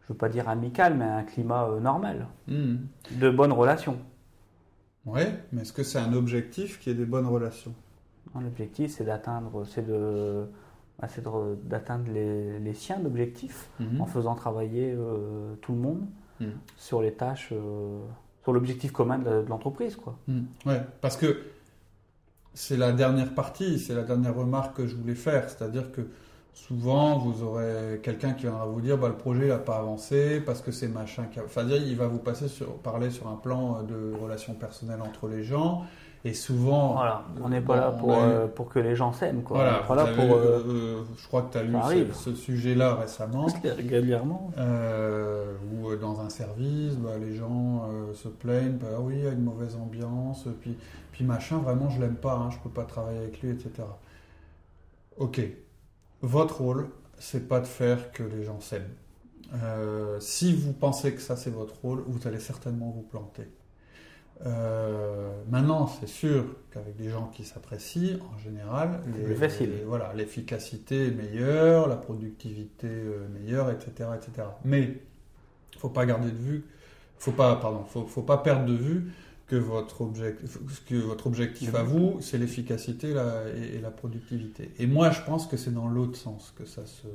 je 0.00 0.04
ne 0.04 0.08
veux 0.14 0.18
pas 0.18 0.28
dire 0.28 0.48
amical, 0.48 0.96
mais 0.96 1.04
un 1.04 1.24
climat 1.24 1.64
euh, 1.64 1.80
normal, 1.80 2.28
mhm. 2.46 2.86
de 3.20 3.30
bonnes 3.30 3.52
relations. 3.52 3.98
Oui, 5.04 5.22
mais 5.52 5.62
est-ce 5.62 5.72
que 5.72 5.82
c'est 5.82 5.98
un 5.98 6.12
objectif 6.14 6.80
qui 6.80 6.90
est 6.90 6.94
des 6.94 7.06
bonnes 7.06 7.26
relations? 7.26 7.74
L'objectif, 8.34 8.90
c'est 8.90 9.04
d'atteindre, 9.04 9.64
c'est 9.64 9.86
de, 9.86 10.46
bah, 10.98 11.08
d'atteindre 11.64 12.10
les, 12.10 12.58
les, 12.58 12.74
siens 12.74 12.98
d'objectifs 12.98 13.68
mhm. 13.80 14.00
en 14.00 14.06
faisant 14.06 14.34
travailler 14.34 14.94
euh, 14.96 15.54
tout 15.60 15.72
le 15.72 15.78
monde 15.78 16.06
sur 16.76 17.00
les 17.00 17.12
tâches 17.12 17.52
pour 18.42 18.52
l'objectif 18.52 18.92
commun 18.92 19.18
de 19.18 19.44
l'entreprise. 19.48 19.96
Quoi. 19.96 20.16
Hmm. 20.28 20.44
Ouais, 20.66 20.80
parce 21.00 21.16
que 21.16 21.40
c'est 22.54 22.76
la 22.76 22.92
dernière 22.92 23.34
partie, 23.34 23.80
c'est 23.80 23.94
la 23.94 24.04
dernière 24.04 24.36
remarque 24.36 24.76
que 24.76 24.86
je 24.86 24.94
voulais 24.94 25.16
faire, 25.16 25.50
c'est-à-dire 25.50 25.90
que 25.90 26.02
souvent 26.54 27.18
vous 27.18 27.42
aurez 27.42 28.00
quelqu'un 28.02 28.34
qui 28.34 28.42
viendra 28.42 28.64
vous 28.64 28.80
dire 28.80 28.98
bah, 28.98 29.08
le 29.08 29.16
projet 29.16 29.48
n'a 29.48 29.58
pas 29.58 29.78
avancé 29.78 30.40
parce 30.40 30.62
que 30.62 30.70
c'est 30.70 30.88
machin 30.88 31.24
qui 31.24 31.38
enfin 31.38 31.66
il 31.68 31.96
va 31.96 32.06
vous 32.06 32.18
passer 32.18 32.48
sur 32.48 32.78
parler 32.78 33.10
sur 33.10 33.28
un 33.28 33.36
plan 33.36 33.82
de 33.82 34.14
relations 34.14 34.54
personnelles 34.54 35.02
entre 35.02 35.28
les 35.28 35.44
gens 35.44 35.84
et 36.26 36.34
souvent. 36.34 36.94
Voilà, 36.94 37.24
on 37.40 37.48
n'est 37.48 37.60
pas 37.60 37.76
là 37.76 37.92
pour, 37.92 38.12
euh, 38.12 38.48
pour 38.48 38.68
que 38.68 38.80
les 38.80 38.96
gens 38.96 39.12
s'aiment. 39.12 39.42
Quoi. 39.42 39.58
Voilà, 39.58 39.78
pas 39.78 39.94
là 39.94 40.06
pour, 40.06 40.36
euh, 40.36 40.64
euh, 40.66 41.02
je 41.16 41.26
crois 41.28 41.42
que 41.42 41.52
tu 41.52 41.58
as 41.58 41.62
lu 41.62 41.76
ce, 42.12 42.34
sujet-là 42.34 42.96
récemment. 42.96 43.46
Régulièrement. 43.64 44.50
ou 45.72 45.94
dans 45.94 46.20
un 46.20 46.28
service, 46.28 46.94
bah, 46.96 47.16
les 47.20 47.36
gens 47.36 47.88
se 48.12 48.28
plaignent, 48.28 48.76
bah, 48.76 48.98
oui, 49.00 49.14
il 49.18 49.24
y 49.24 49.28
a 49.28 49.30
une 49.30 49.44
mauvaise 49.44 49.76
ambiance, 49.76 50.46
puis, 50.60 50.76
puis 51.12 51.24
machin, 51.24 51.58
vraiment, 51.58 51.88
je 51.90 52.00
l'aime 52.00 52.16
pas, 52.16 52.34
hein, 52.34 52.50
je 52.50 52.58
peux 52.58 52.70
pas 52.70 52.84
travailler 52.84 53.18
avec 53.18 53.40
lui, 53.40 53.50
etc. 53.50 53.86
Ok, 55.18 55.40
votre 56.22 56.60
rôle, 56.60 56.88
c'est 57.18 57.48
pas 57.48 57.60
de 57.60 57.66
faire 57.66 58.10
que 58.10 58.24
les 58.24 58.42
gens 58.42 58.60
s'aiment. 58.60 58.82
si 60.18 60.54
vous 60.54 60.72
pensez 60.72 61.14
que 61.14 61.20
ça 61.20 61.36
c'est 61.36 61.50
votre 61.50 61.76
rôle, 61.82 62.02
vous 62.08 62.26
allez 62.26 62.40
certainement 62.40 62.90
vous 62.90 63.02
planter. 63.02 63.48
Euh, 64.44 65.30
maintenant, 65.48 65.86
c'est 65.86 66.08
sûr 66.08 66.44
qu'avec 66.70 66.96
des 66.96 67.08
gens 67.08 67.30
qui 67.34 67.44
s'apprécient, 67.44 68.18
en 68.34 68.38
général, 68.38 69.00
voilà, 69.86 70.12
l'efficacité 70.14 71.06
est 71.06 71.10
meilleure, 71.10 71.88
la 71.88 71.96
productivité 71.96 72.86
euh, 72.86 73.26
meilleure, 73.28 73.70
etc., 73.70 74.10
etc. 74.14 74.48
Mais 74.64 75.00
il 75.72 75.78
faut 75.78 75.88
pas 75.88 76.04
garder 76.04 76.30
de 76.30 76.36
vue, 76.36 76.64
faut 77.18 77.32
pas, 77.32 77.56
pardon, 77.56 77.84
faut, 77.84 78.06
faut 78.06 78.22
pas 78.22 78.38
perdre 78.38 78.66
de 78.66 78.74
vue 78.74 79.12
que 79.46 79.56
votre 79.56 80.02
objectif, 80.02 80.58
que 80.86 80.96
votre 80.96 81.28
objectif 81.28 81.74
à 81.74 81.82
vous, 81.82 82.18
c'est 82.20 82.36
l'efficacité 82.36 83.14
et, 83.54 83.76
et, 83.76 83.80
la 83.80 83.90
productivité. 83.90 84.72
Et 84.78 84.86
moi, 84.86 85.10
je 85.12 85.22
pense 85.22 85.46
que 85.46 85.56
c'est 85.56 85.72
dans 85.72 85.86
l'autre 85.86 86.18
sens 86.18 86.52
que 86.58 86.66
ça 86.66 86.84
se 86.84 87.06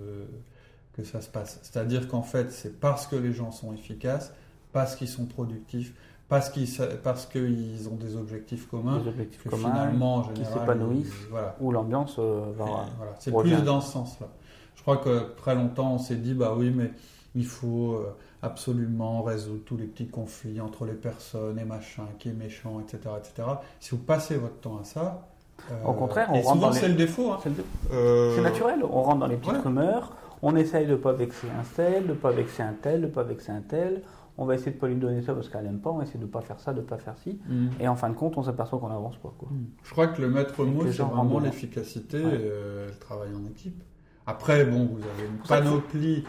que 0.94 1.04
ça 1.04 1.22
se 1.22 1.30
passe. 1.30 1.60
C'est-à-dire 1.64 2.08
qu'en 2.08 2.22
fait, 2.22 2.52
c'est 2.52 2.80
parce 2.80 3.08
que 3.08 3.16
les 3.16 3.34
gens 3.34 3.52
sont 3.52 3.74
efficaces, 3.74 4.34
parce 4.74 4.96
qu'ils 4.96 5.08
sont 5.08 5.26
productifs, 5.26 5.94
parce 6.32 6.50
qu'ils 6.50 6.70
parce 7.04 7.26
qu'ils 7.26 7.90
ont 7.92 7.98
des 7.98 8.16
objectifs 8.16 8.70
communs, 8.70 9.00
des 9.00 9.10
objectifs 9.10 9.44
communs 9.50 9.70
finalement, 9.70 10.22
qui 10.34 10.46
s'épanouissent, 10.46 11.28
voilà. 11.30 11.58
où 11.60 11.74
l'ambiance 11.74 12.16
euh, 12.20 12.46
va. 12.58 12.64
Voilà. 12.64 12.88
C'est 13.20 13.36
plus 13.36 13.62
dans 13.64 13.82
ce 13.82 13.92
sens-là. 13.92 14.28
Je 14.76 14.82
crois 14.82 14.96
que 14.96 15.34
très 15.36 15.56
longtemps 15.56 15.96
on 15.96 15.98
s'est 15.98 16.16
dit 16.16 16.34
bah 16.34 16.54
oui 16.58 16.72
mais 16.74 16.92
il 17.36 17.46
faut 17.46 17.96
euh, 17.96 18.16
absolument 18.42 19.24
résoudre 19.24 19.60
tous 19.66 19.76
les 19.76 19.84
petits 19.84 20.08
conflits 20.08 20.62
entre 20.62 20.86
les 20.86 20.94
personnes 20.94 21.60
et 21.60 21.66
machin, 21.66 22.04
qui 22.18 22.30
est 22.30 22.34
méchant, 22.34 22.80
etc., 22.80 23.14
etc. 23.18 23.50
Si 23.82 23.92
vous 23.92 23.98
passez 23.98 24.38
votre 24.38 24.62
temps 24.62 24.80
à 24.82 24.86
ça, 24.86 25.28
euh, 25.70 25.86
au 25.86 25.92
contraire, 25.92 26.30
on 26.32 26.36
et 26.36 26.44
rentre 26.44 26.56
souvent 26.56 26.72
c'est 26.72 26.88
le 26.88 26.94
défaut. 26.94 27.34
Hein. 27.34 27.40
C'est 27.44 28.42
naturel. 28.42 28.80
On 28.90 29.04
rentre 29.04 29.20
dans 29.20 29.28
les 29.28 29.36
petites 29.36 29.64
rumeurs. 29.64 30.14
On 30.42 30.56
essaye 30.56 30.86
de 30.86 30.92
ne 30.92 30.96
pas 30.96 31.12
vexer 31.12 31.48
un 31.48 31.64
tel, 31.76 32.04
de 32.04 32.08
ne 32.08 32.14
pas 32.14 32.32
vexer 32.32 32.64
un 32.64 32.74
tel, 32.82 33.02
de 33.02 33.08
ne 33.08 33.12
pas 33.12 33.24
vexer 33.24 33.52
un 33.52 33.62
tel 33.62 34.02
on 34.42 34.46
va 34.46 34.56
essayer 34.56 34.72
de 34.72 34.78
ne 34.78 34.82
pas 34.82 34.88
lui 34.88 34.96
donner 34.96 35.22
ça 35.22 35.36
parce 35.36 35.50
qu'elle 35.50 35.64
n'aime 35.64 35.80
pas, 35.80 35.92
on 35.92 35.98
va 35.98 36.04
essayer 36.04 36.20
de 36.20 36.26
ne 36.26 36.30
pas 36.30 36.42
faire 36.42 36.60
ça, 36.60 36.74
de 36.74 36.82
ne 36.82 36.86
pas 36.86 36.98
faire 36.98 37.16
ci. 37.20 37.40
Mm. 37.48 37.68
Et 37.80 37.88
en 37.88 37.96
fin 37.96 38.10
de 38.10 38.16
compte, 38.16 38.38
on 38.38 38.44
s'aperçoit 38.44 38.80
qu'on 38.80 38.90
n'avance 38.90 39.18
pas. 39.18 39.32
Quoi. 39.38 39.50
Mm. 39.52 39.66
Je 39.84 39.92
crois 39.92 40.08
que 40.08 40.20
le 40.20 40.30
maître 40.32 40.66
mot, 40.66 40.84
c'est 40.92 41.04
vraiment 41.04 41.40
l'efficacité 41.40 42.18
et 42.18 42.24
euh, 42.26 42.88
le 42.88 42.96
travail 42.98 43.30
en 43.36 43.48
équipe. 43.48 43.84
Après, 44.26 44.66
bon, 44.66 44.90
vous 44.92 44.98
avez 44.98 45.28
une 45.28 45.38
panoplie. 45.48 46.24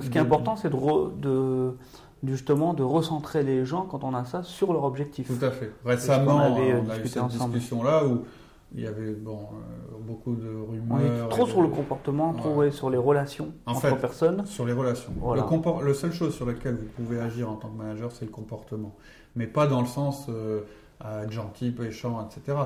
Ce, 0.00 0.08
qui 0.08 0.18
est 0.18 0.20
important, 0.20 0.54
c'est 0.54 0.70
de, 0.70 1.76
justement 2.24 2.74
de 2.74 2.84
recentrer 2.84 3.42
les 3.42 3.64
gens 3.64 3.86
quand 3.86 4.04
on 4.04 4.14
a 4.14 4.24
ça 4.24 4.44
sur 4.44 4.72
leur 4.72 4.84
objectif. 4.84 5.26
Tout 5.26 5.44
à 5.44 5.50
fait. 5.50 5.72
Récemment, 5.84 6.36
on, 6.36 6.38
avait 6.38 6.74
on 6.74 6.90
a 6.90 6.98
eu 6.98 7.08
cette 7.08 7.26
discussion-là 7.26 8.06
où 8.06 8.24
il 8.74 8.82
y 8.82 8.86
avait 8.86 9.12
bon, 9.12 9.38
euh, 9.38 9.96
beaucoup 10.00 10.36
de 10.36 10.48
rumeurs. 10.48 11.28
trop 11.28 11.46
sur 11.46 11.62
le 11.62 11.68
comportement, 11.68 12.32
trop 12.34 12.70
sur 12.70 12.90
les 12.90 12.98
relations 12.98 13.52
entre 13.66 13.96
personnes. 13.98 14.46
Sur 14.46 14.64
les 14.64 14.72
relations. 14.72 15.12
Le, 15.34 15.84
le 15.84 15.94
seule 15.94 16.12
chose 16.12 16.34
sur 16.34 16.46
laquelle 16.46 16.76
vous 16.76 16.86
pouvez 16.96 17.20
agir 17.20 17.50
en 17.50 17.56
tant 17.56 17.68
que 17.68 17.76
manager, 17.76 18.12
c'est 18.12 18.24
le 18.24 18.30
comportement. 18.30 18.94
Mais 19.34 19.46
pas 19.46 19.66
dans 19.66 19.80
le 19.80 19.86
sens 19.86 20.26
euh, 20.28 20.60
à 21.00 21.24
être 21.24 21.32
gentil, 21.32 21.70
péchant, 21.72 22.26
etc. 22.26 22.58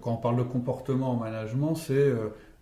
Quand 0.00 0.12
on 0.12 0.16
parle 0.16 0.36
de 0.36 0.42
comportement 0.42 1.12
en 1.12 1.16
management, 1.16 1.74
c'est 1.76 2.12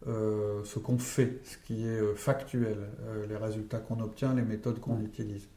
euh, 0.07 0.63
ce 0.65 0.79
qu'on 0.79 0.99
fait, 0.99 1.41
ce 1.45 1.57
qui 1.67 1.87
est 1.87 2.15
factuel, 2.15 2.77
les 3.29 3.37
résultats 3.37 3.79
qu'on 3.79 4.01
obtient, 4.01 4.35
les 4.35 4.43
méthodes 4.43 4.81
qu'on 4.81 5.01
utilise. 5.01 5.49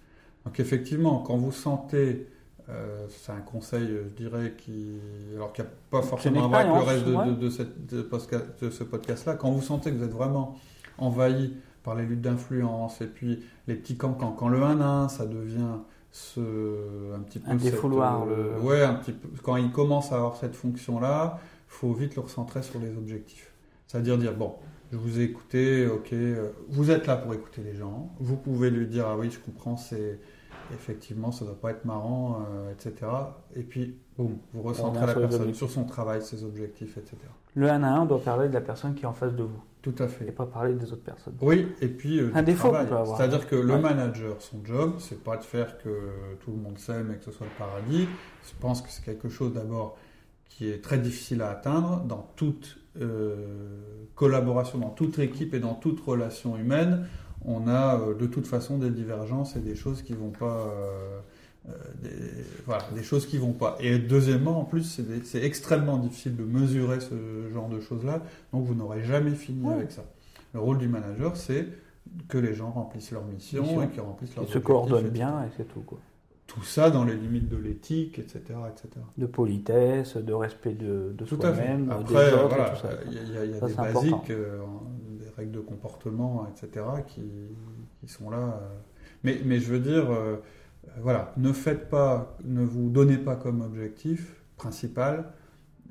Donc 0.45 0.59
effectivement, 0.59 1.19
quand 1.19 1.35
vous 1.35 1.51
sentez 1.51 2.27
euh, 2.69 3.05
c'est 3.09 3.31
un 3.31 3.41
conseil, 3.41 3.87
je 3.87 4.23
dirais, 4.23 4.55
qui, 4.57 4.97
alors 5.35 5.53
qu'il 5.53 5.63
n'y 5.63 5.69
a 5.69 5.73
pas 5.91 6.01
forcément 6.01 6.45
à 6.45 6.47
voir 6.47 6.89
avec 6.89 7.05
le 7.05 7.15
reste 7.15 7.39
de, 7.39 7.49
cette, 7.49 7.85
de, 7.85 8.69
ce 8.69 8.83
podcast-là. 8.83 9.35
Quand 9.35 9.51
vous 9.51 9.61
sentez 9.61 9.91
que 9.91 9.97
vous 9.97 10.03
êtes 10.03 10.11
vraiment 10.11 10.57
envahi 10.97 11.53
par 11.83 11.95
les 11.95 12.05
luttes 12.05 12.21
d'influence 12.21 13.01
et 13.01 13.07
puis 13.07 13.43
les 13.67 13.75
petits 13.75 13.97
cancans, 13.97 14.31
quand 14.31 14.47
le 14.47 14.63
1 14.63 14.81
1, 14.81 15.09
ça 15.09 15.27
devient 15.27 15.77
ce, 16.11 17.13
un 17.13 17.19
petit 17.19 17.39
peu. 17.39 17.51
Un 17.51 17.55
défouloir. 17.55 18.25
Euh, 18.27 18.59
ouais, 18.61 18.81
un 18.81 18.95
petit 18.95 19.11
peu. 19.11 19.27
Quand 19.43 19.57
il 19.57 19.71
commence 19.71 20.11
à 20.11 20.15
avoir 20.15 20.37
cette 20.37 20.55
fonction-là, 20.55 21.39
il 21.43 21.73
faut 21.73 21.93
vite 21.93 22.15
le 22.15 22.21
recentrer 22.21 22.63
sur 22.63 22.79
les 22.79 22.97
objectifs. 22.97 23.51
C'est-à-dire 23.85 24.17
dire, 24.17 24.33
bon, 24.33 24.55
je 24.91 24.97
vous 24.97 25.19
ai 25.19 25.23
écouté, 25.23 25.87
ok, 25.87 26.13
euh, 26.13 26.51
vous 26.69 26.89
êtes 26.89 27.05
là 27.05 27.17
pour 27.17 27.33
écouter 27.33 27.61
les 27.61 27.75
gens, 27.75 28.09
vous 28.19 28.37
pouvez 28.37 28.69
lui 28.69 28.87
dire, 28.87 29.05
ah 29.07 29.17
oui, 29.17 29.29
je 29.29 29.39
comprends, 29.39 29.77
c'est 29.77 30.19
effectivement, 30.73 31.31
ça 31.31 31.45
ne 31.45 31.49
doit 31.49 31.59
pas 31.59 31.71
être 31.71 31.85
marrant, 31.85 32.45
euh, 32.49 32.71
etc. 32.71 32.93
Et 33.55 33.63
puis, 33.63 33.95
boum, 34.17 34.37
vous 34.53 34.61
recentrez 34.61 35.05
la 35.05 35.13
personne 35.13 35.53
sur 35.53 35.69
son 35.69 35.85
travail, 35.85 36.21
ses 36.21 36.43
objectifs, 36.43 36.97
etc. 36.97 37.17
Le 37.55 37.69
1 37.69 37.83
à 37.83 37.89
1 37.89 38.05
doit 38.05 38.21
parler 38.21 38.49
de 38.49 38.53
la 38.53 38.61
personne 38.61 38.95
qui 38.95 39.03
est 39.03 39.07
en 39.07 39.13
face 39.13 39.33
de 39.33 39.43
vous. 39.43 39.61
Tout 39.81 39.95
à 39.99 40.07
fait. 40.07 40.27
Et 40.27 40.31
pas 40.31 40.45
parler 40.45 40.73
des 40.73 40.91
autres 40.91 41.03
personnes. 41.03 41.35
Oui, 41.41 41.67
et 41.79 41.87
puis 41.87 42.19
euh, 42.19 42.31
un 42.33 42.41
défaut 42.41 42.73
C'est-à-dire 43.17 43.47
que 43.47 43.55
le 43.55 43.77
manager, 43.77 44.41
son 44.41 44.63
job, 44.65 44.95
c'est 44.97 45.23
pas 45.23 45.37
de 45.37 45.43
faire 45.43 45.77
que 45.77 46.09
tout 46.43 46.51
le 46.51 46.57
monde 46.57 46.79
s'aime 46.79 47.11
et 47.11 47.17
que 47.17 47.23
ce 47.23 47.31
soit 47.31 47.45
le 47.45 47.57
paradis. 47.57 48.07
Je 48.43 48.53
pense 48.59 48.81
que 48.81 48.89
c'est 48.89 49.05
quelque 49.05 49.29
chose 49.29 49.53
d'abord 49.53 49.97
qui 50.49 50.69
est 50.69 50.81
très 50.83 50.97
difficile 50.97 51.41
à 51.41 51.49
atteindre 51.49 52.01
dans 52.05 52.31
toute 52.35 52.79
euh, 52.99 53.35
collaboration, 54.15 54.79
dans 54.79 54.89
toute 54.89 55.19
équipe 55.19 55.53
et 55.53 55.59
dans 55.59 55.73
toute 55.73 55.99
relation 55.99 56.57
humaine 56.57 57.07
on 57.45 57.67
a 57.67 57.99
euh, 57.99 58.13
de 58.13 58.25
toute 58.25 58.47
façon 58.47 58.77
des 58.77 58.89
divergences 58.89 59.55
et 59.55 59.59
des 59.59 59.75
choses 59.75 60.01
qui 60.01 60.13
vont 60.13 60.31
pas. 60.31 60.67
Euh, 60.67 61.19
euh, 61.67 61.71
des, 62.03 62.09
voilà, 62.67 62.83
des 62.93 63.01
choses 63.01 63.25
qui 63.25 63.39
vont 63.39 63.53
pas. 63.53 63.75
Et 63.79 63.97
deuxièmement, 63.97 64.59
en 64.59 64.65
plus, 64.65 65.01
c'est 65.23 65.43
extrêmement 65.43 65.97
difficile 65.97 66.35
de 66.35 66.43
mesurer 66.43 66.99
ce 66.99 67.49
genre 67.51 67.69
de 67.69 67.79
choses-là, 67.79 68.21
donc 68.53 68.65
vous 68.65 68.75
n'aurez 68.75 69.03
jamais 69.03 69.31
fini 69.31 69.67
avec 69.71 69.91
ça. 69.91 70.03
Le 70.53 70.59
rôle 70.59 70.77
du 70.77 70.87
manager, 70.87 71.35
c'est 71.35 71.67
que 72.27 72.37
les 72.37 72.53
gens 72.53 72.69
remplissent 72.69 73.09
leur 73.09 73.25
mission, 73.25 73.81
et 73.81 73.87
qu'ils 73.87 74.01
remplissent 74.01 74.35
leur 74.35 74.45
Ils 74.45 74.51
se 74.51 74.59
coordonnent 74.59 75.09
bien 75.09 75.43
et 75.43 75.47
c'est 75.57 75.67
tout. 75.67 75.81
Quoi. 75.81 75.97
Tout 76.45 76.63
ça 76.63 76.91
dans 76.91 77.03
les 77.03 77.15
limites 77.15 77.49
de 77.49 77.57
l'éthique, 77.57 78.19
etc., 78.19 78.41
etc. 78.69 79.03
De 79.17 79.25
politesse, 79.25 80.17
de 80.17 80.33
respect 80.33 80.75
de, 80.75 81.15
de 81.17 81.25
soi-même, 81.25 81.87
des 82.07 82.13
autres, 82.33 82.73
tout 82.73 82.81
ça. 82.81 82.89
Il 83.07 83.33
y 83.33 83.37
a, 83.37 83.45
y 83.45 83.53
a 83.55 83.59
des 83.67 83.73
basiques 83.73 84.31
règles 85.37 85.51
de 85.51 85.59
comportement, 85.59 86.47
etc., 86.47 86.85
qui, 87.07 87.23
qui 87.99 88.07
sont 88.07 88.29
là. 88.29 88.37
Euh. 88.61 88.75
Mais, 89.23 89.39
mais, 89.43 89.59
je 89.59 89.71
veux 89.71 89.79
dire, 89.79 90.09
euh, 90.11 90.37
voilà, 91.01 91.33
ne 91.37 91.51
faites 91.51 91.89
pas, 91.89 92.37
ne 92.43 92.63
vous 92.63 92.89
donnez 92.89 93.17
pas 93.17 93.35
comme 93.35 93.61
objectif 93.61 94.41
principal 94.57 95.31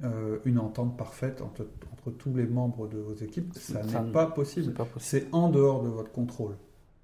euh, 0.03 0.39
une 0.45 0.59
entente 0.59 0.97
parfaite 0.97 1.43
entre, 1.43 1.67
entre, 1.93 2.11
tous 2.11 2.35
les 2.35 2.47
membres 2.47 2.89
de 2.89 2.99
vos 2.99 3.15
équipes. 3.15 3.53
Ça, 3.55 3.83
n'est 3.83 4.11
pas 4.11 4.27
possible. 4.27 4.75
C'est 4.99 5.27
en 5.33 5.49
dehors 5.49 5.83
de 5.83 5.89
votre 5.89 6.11
contrôle. 6.11 6.57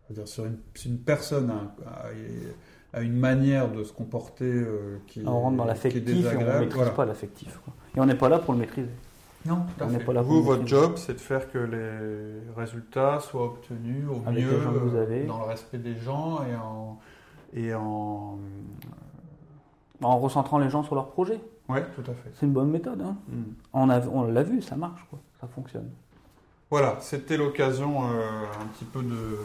C'est-à-dire, 0.06 0.28
sur 0.28 0.46
une, 0.46 0.58
si 0.74 0.88
une 0.88 0.98
personne 0.98 1.52
à 2.92 3.02
une 3.02 3.16
manière 3.16 3.70
de 3.70 3.84
se 3.84 3.92
comporter 3.92 4.64
qui, 5.06 5.22
on 5.24 5.40
rentre 5.40 5.56
dans 5.58 5.64
l'affectif 5.64 6.06
et 6.08 6.36
on 6.36 6.40
ne 6.40 6.58
maîtrise 6.58 6.90
pas 6.96 7.04
l'affectif. 7.04 7.60
Et 7.96 8.00
on 8.00 8.06
n'est 8.06 8.16
pas 8.16 8.28
là 8.28 8.40
pour 8.40 8.52
le 8.54 8.60
maîtriser. 8.60 8.90
Non, 9.46 9.64
tout 9.76 9.84
à 9.84 9.88
fait. 9.88 10.04
Pas 10.04 10.12
là 10.12 10.22
vous, 10.22 10.42
votre 10.42 10.66
job, 10.66 10.92
c'est 10.96 11.14
de 11.14 11.20
faire 11.20 11.50
que 11.50 11.58
les 11.58 12.54
résultats 12.56 13.20
soient 13.20 13.44
obtenus 13.44 14.04
au 14.08 14.30
mieux, 14.30 15.26
dans 15.26 15.38
le 15.38 15.44
respect 15.44 15.78
des 15.78 15.96
gens 15.96 16.40
et 16.44 16.54
en, 16.56 16.98
et 17.54 17.74
en, 17.74 18.38
en 20.02 20.18
recentrant 20.18 20.58
les 20.58 20.68
gens 20.68 20.82
sur 20.82 20.94
leur 20.94 21.08
projet. 21.08 21.40
Oui, 21.68 21.78
tout 21.94 22.02
à 22.10 22.14
fait. 22.14 22.30
C'est 22.34 22.46
une 22.46 22.52
bonne 22.52 22.70
méthode. 22.70 23.00
Hein. 23.00 23.16
Mm. 23.28 23.42
On, 23.72 23.90
on 23.90 24.22
l'a 24.24 24.42
vu, 24.42 24.60
ça 24.60 24.76
marche, 24.76 25.04
quoi. 25.08 25.20
ça 25.40 25.46
fonctionne. 25.46 25.88
Voilà, 26.70 26.96
c'était 27.00 27.36
l'occasion 27.36 28.04
euh, 28.04 28.44
un 28.60 28.66
petit 28.66 28.84
peu 28.84 29.02
de 29.02 29.38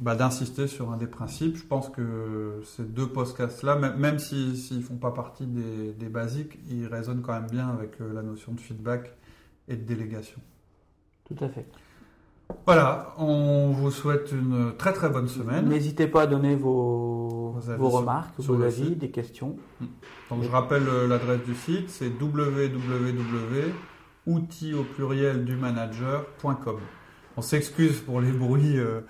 bah, 0.00 0.14
d'insister 0.14 0.68
sur 0.68 0.92
un 0.92 0.96
des 0.96 1.06
principes. 1.06 1.56
Je 1.56 1.64
pense 1.64 1.88
que 1.88 2.60
ces 2.64 2.84
deux 2.84 3.08
podcasts-là, 3.08 3.74
même 3.76 4.18
s'ils 4.18 4.76
ne 4.76 4.82
font 4.82 4.96
pas 4.96 5.10
partie 5.10 5.46
des, 5.46 6.08
basiques, 6.08 6.58
ils 6.70 6.86
résonnent 6.86 7.22
quand 7.22 7.32
même 7.34 7.50
bien 7.50 7.68
avec 7.68 8.00
euh, 8.00 8.12
la 8.14 8.22
notion 8.22 8.52
de 8.52 8.60
feedback 8.60 9.12
et 9.66 9.76
de 9.76 9.82
délégation. 9.82 10.40
Tout 11.24 11.36
à 11.44 11.48
fait. 11.48 11.66
Voilà, 12.64 13.12
on 13.18 13.72
vous 13.72 13.90
souhaite 13.90 14.32
une 14.32 14.72
très 14.78 14.94
très 14.94 15.10
bonne 15.10 15.28
semaine. 15.28 15.68
N'hésitez 15.68 16.06
pas 16.06 16.22
à 16.22 16.26
donner 16.26 16.56
vos, 16.56 17.58
vos, 17.76 17.90
remarques, 17.90 18.38
vos 18.38 18.62
avis, 18.62 18.96
des 18.96 19.10
questions. 19.10 19.58
Hmm. 19.80 19.86
Donc 20.30 20.44
je 20.44 20.48
rappelle 20.48 20.88
euh, 20.88 21.06
l'adresse 21.06 21.42
du 21.44 21.54
site, 21.54 21.90
c'est 21.90 22.08
www.outils 22.08 23.74
au 24.74 24.84
pluriel 24.84 25.44
du 25.44 25.56
manager.com. 25.56 26.78
On 27.36 27.42
s'excuse 27.42 28.00
pour 28.00 28.22
les 28.22 28.32
bruits. 28.32 28.78
Euh, 28.78 29.02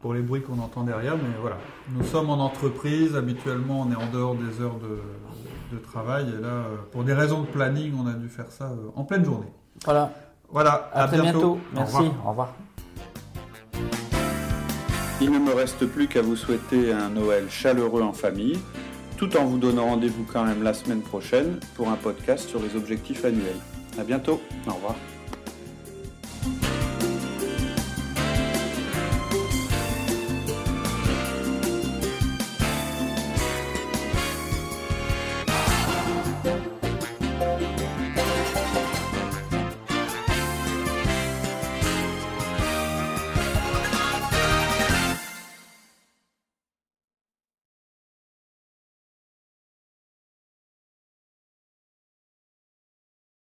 pour 0.00 0.14
les 0.14 0.22
bruits 0.22 0.42
qu'on 0.42 0.58
entend 0.58 0.82
derrière, 0.82 1.16
mais 1.16 1.34
voilà. 1.40 1.56
Nous 1.90 2.04
sommes 2.04 2.30
en 2.30 2.38
entreprise, 2.38 3.16
habituellement 3.16 3.86
on 3.86 3.92
est 3.92 3.96
en 3.96 4.10
dehors 4.10 4.34
des 4.34 4.60
heures 4.62 4.78
de, 4.78 5.78
travail, 5.78 6.26
et 6.28 6.42
là, 6.42 6.48
euh, 6.48 6.76
pour 6.90 7.04
des 7.04 7.12
raisons 7.12 7.42
de 7.42 7.46
planning, 7.46 7.94
on 7.96 8.06
a 8.06 8.12
dû 8.12 8.28
faire 8.28 8.50
ça 8.50 8.72
en 8.96 9.04
pleine 9.04 9.24
journée. 9.24 9.46
Voilà. 9.84 10.12
Voilà, 10.48 10.90
à, 10.92 11.06
très 11.06 11.20
bientôt. 11.20 11.58
Merci, 11.72 12.10
Au 12.24 12.30
revoir. 12.30 12.54
Il 15.20 15.30
ne 15.30 15.38
me 15.38 15.52
reste 15.52 15.86
plus 15.86 16.08
qu'à 16.08 16.22
vous 16.22 16.34
souhaiter 16.34 16.92
un 16.92 17.10
Noël 17.10 17.48
chaleureux 17.50 18.02
en 18.02 18.12
famille, 18.12 18.58
tout 19.16 19.36
en 19.36 19.44
vous 19.44 19.58
donnant 19.58 19.86
rendez-vous 19.86 20.24
quand 20.24 20.44
même 20.44 20.62
la 20.62 20.74
semaine 20.74 21.02
prochaine 21.02 21.60
pour 21.76 21.88
un 21.88 21.96
podcast 21.96 22.48
sur 22.48 22.60
les 22.60 22.74
objectifs 22.74 23.24
annuels. 23.24 23.60
À 23.98 24.02
bientôt. 24.02 24.40
Au 24.66 24.72
revoir. 24.72 24.94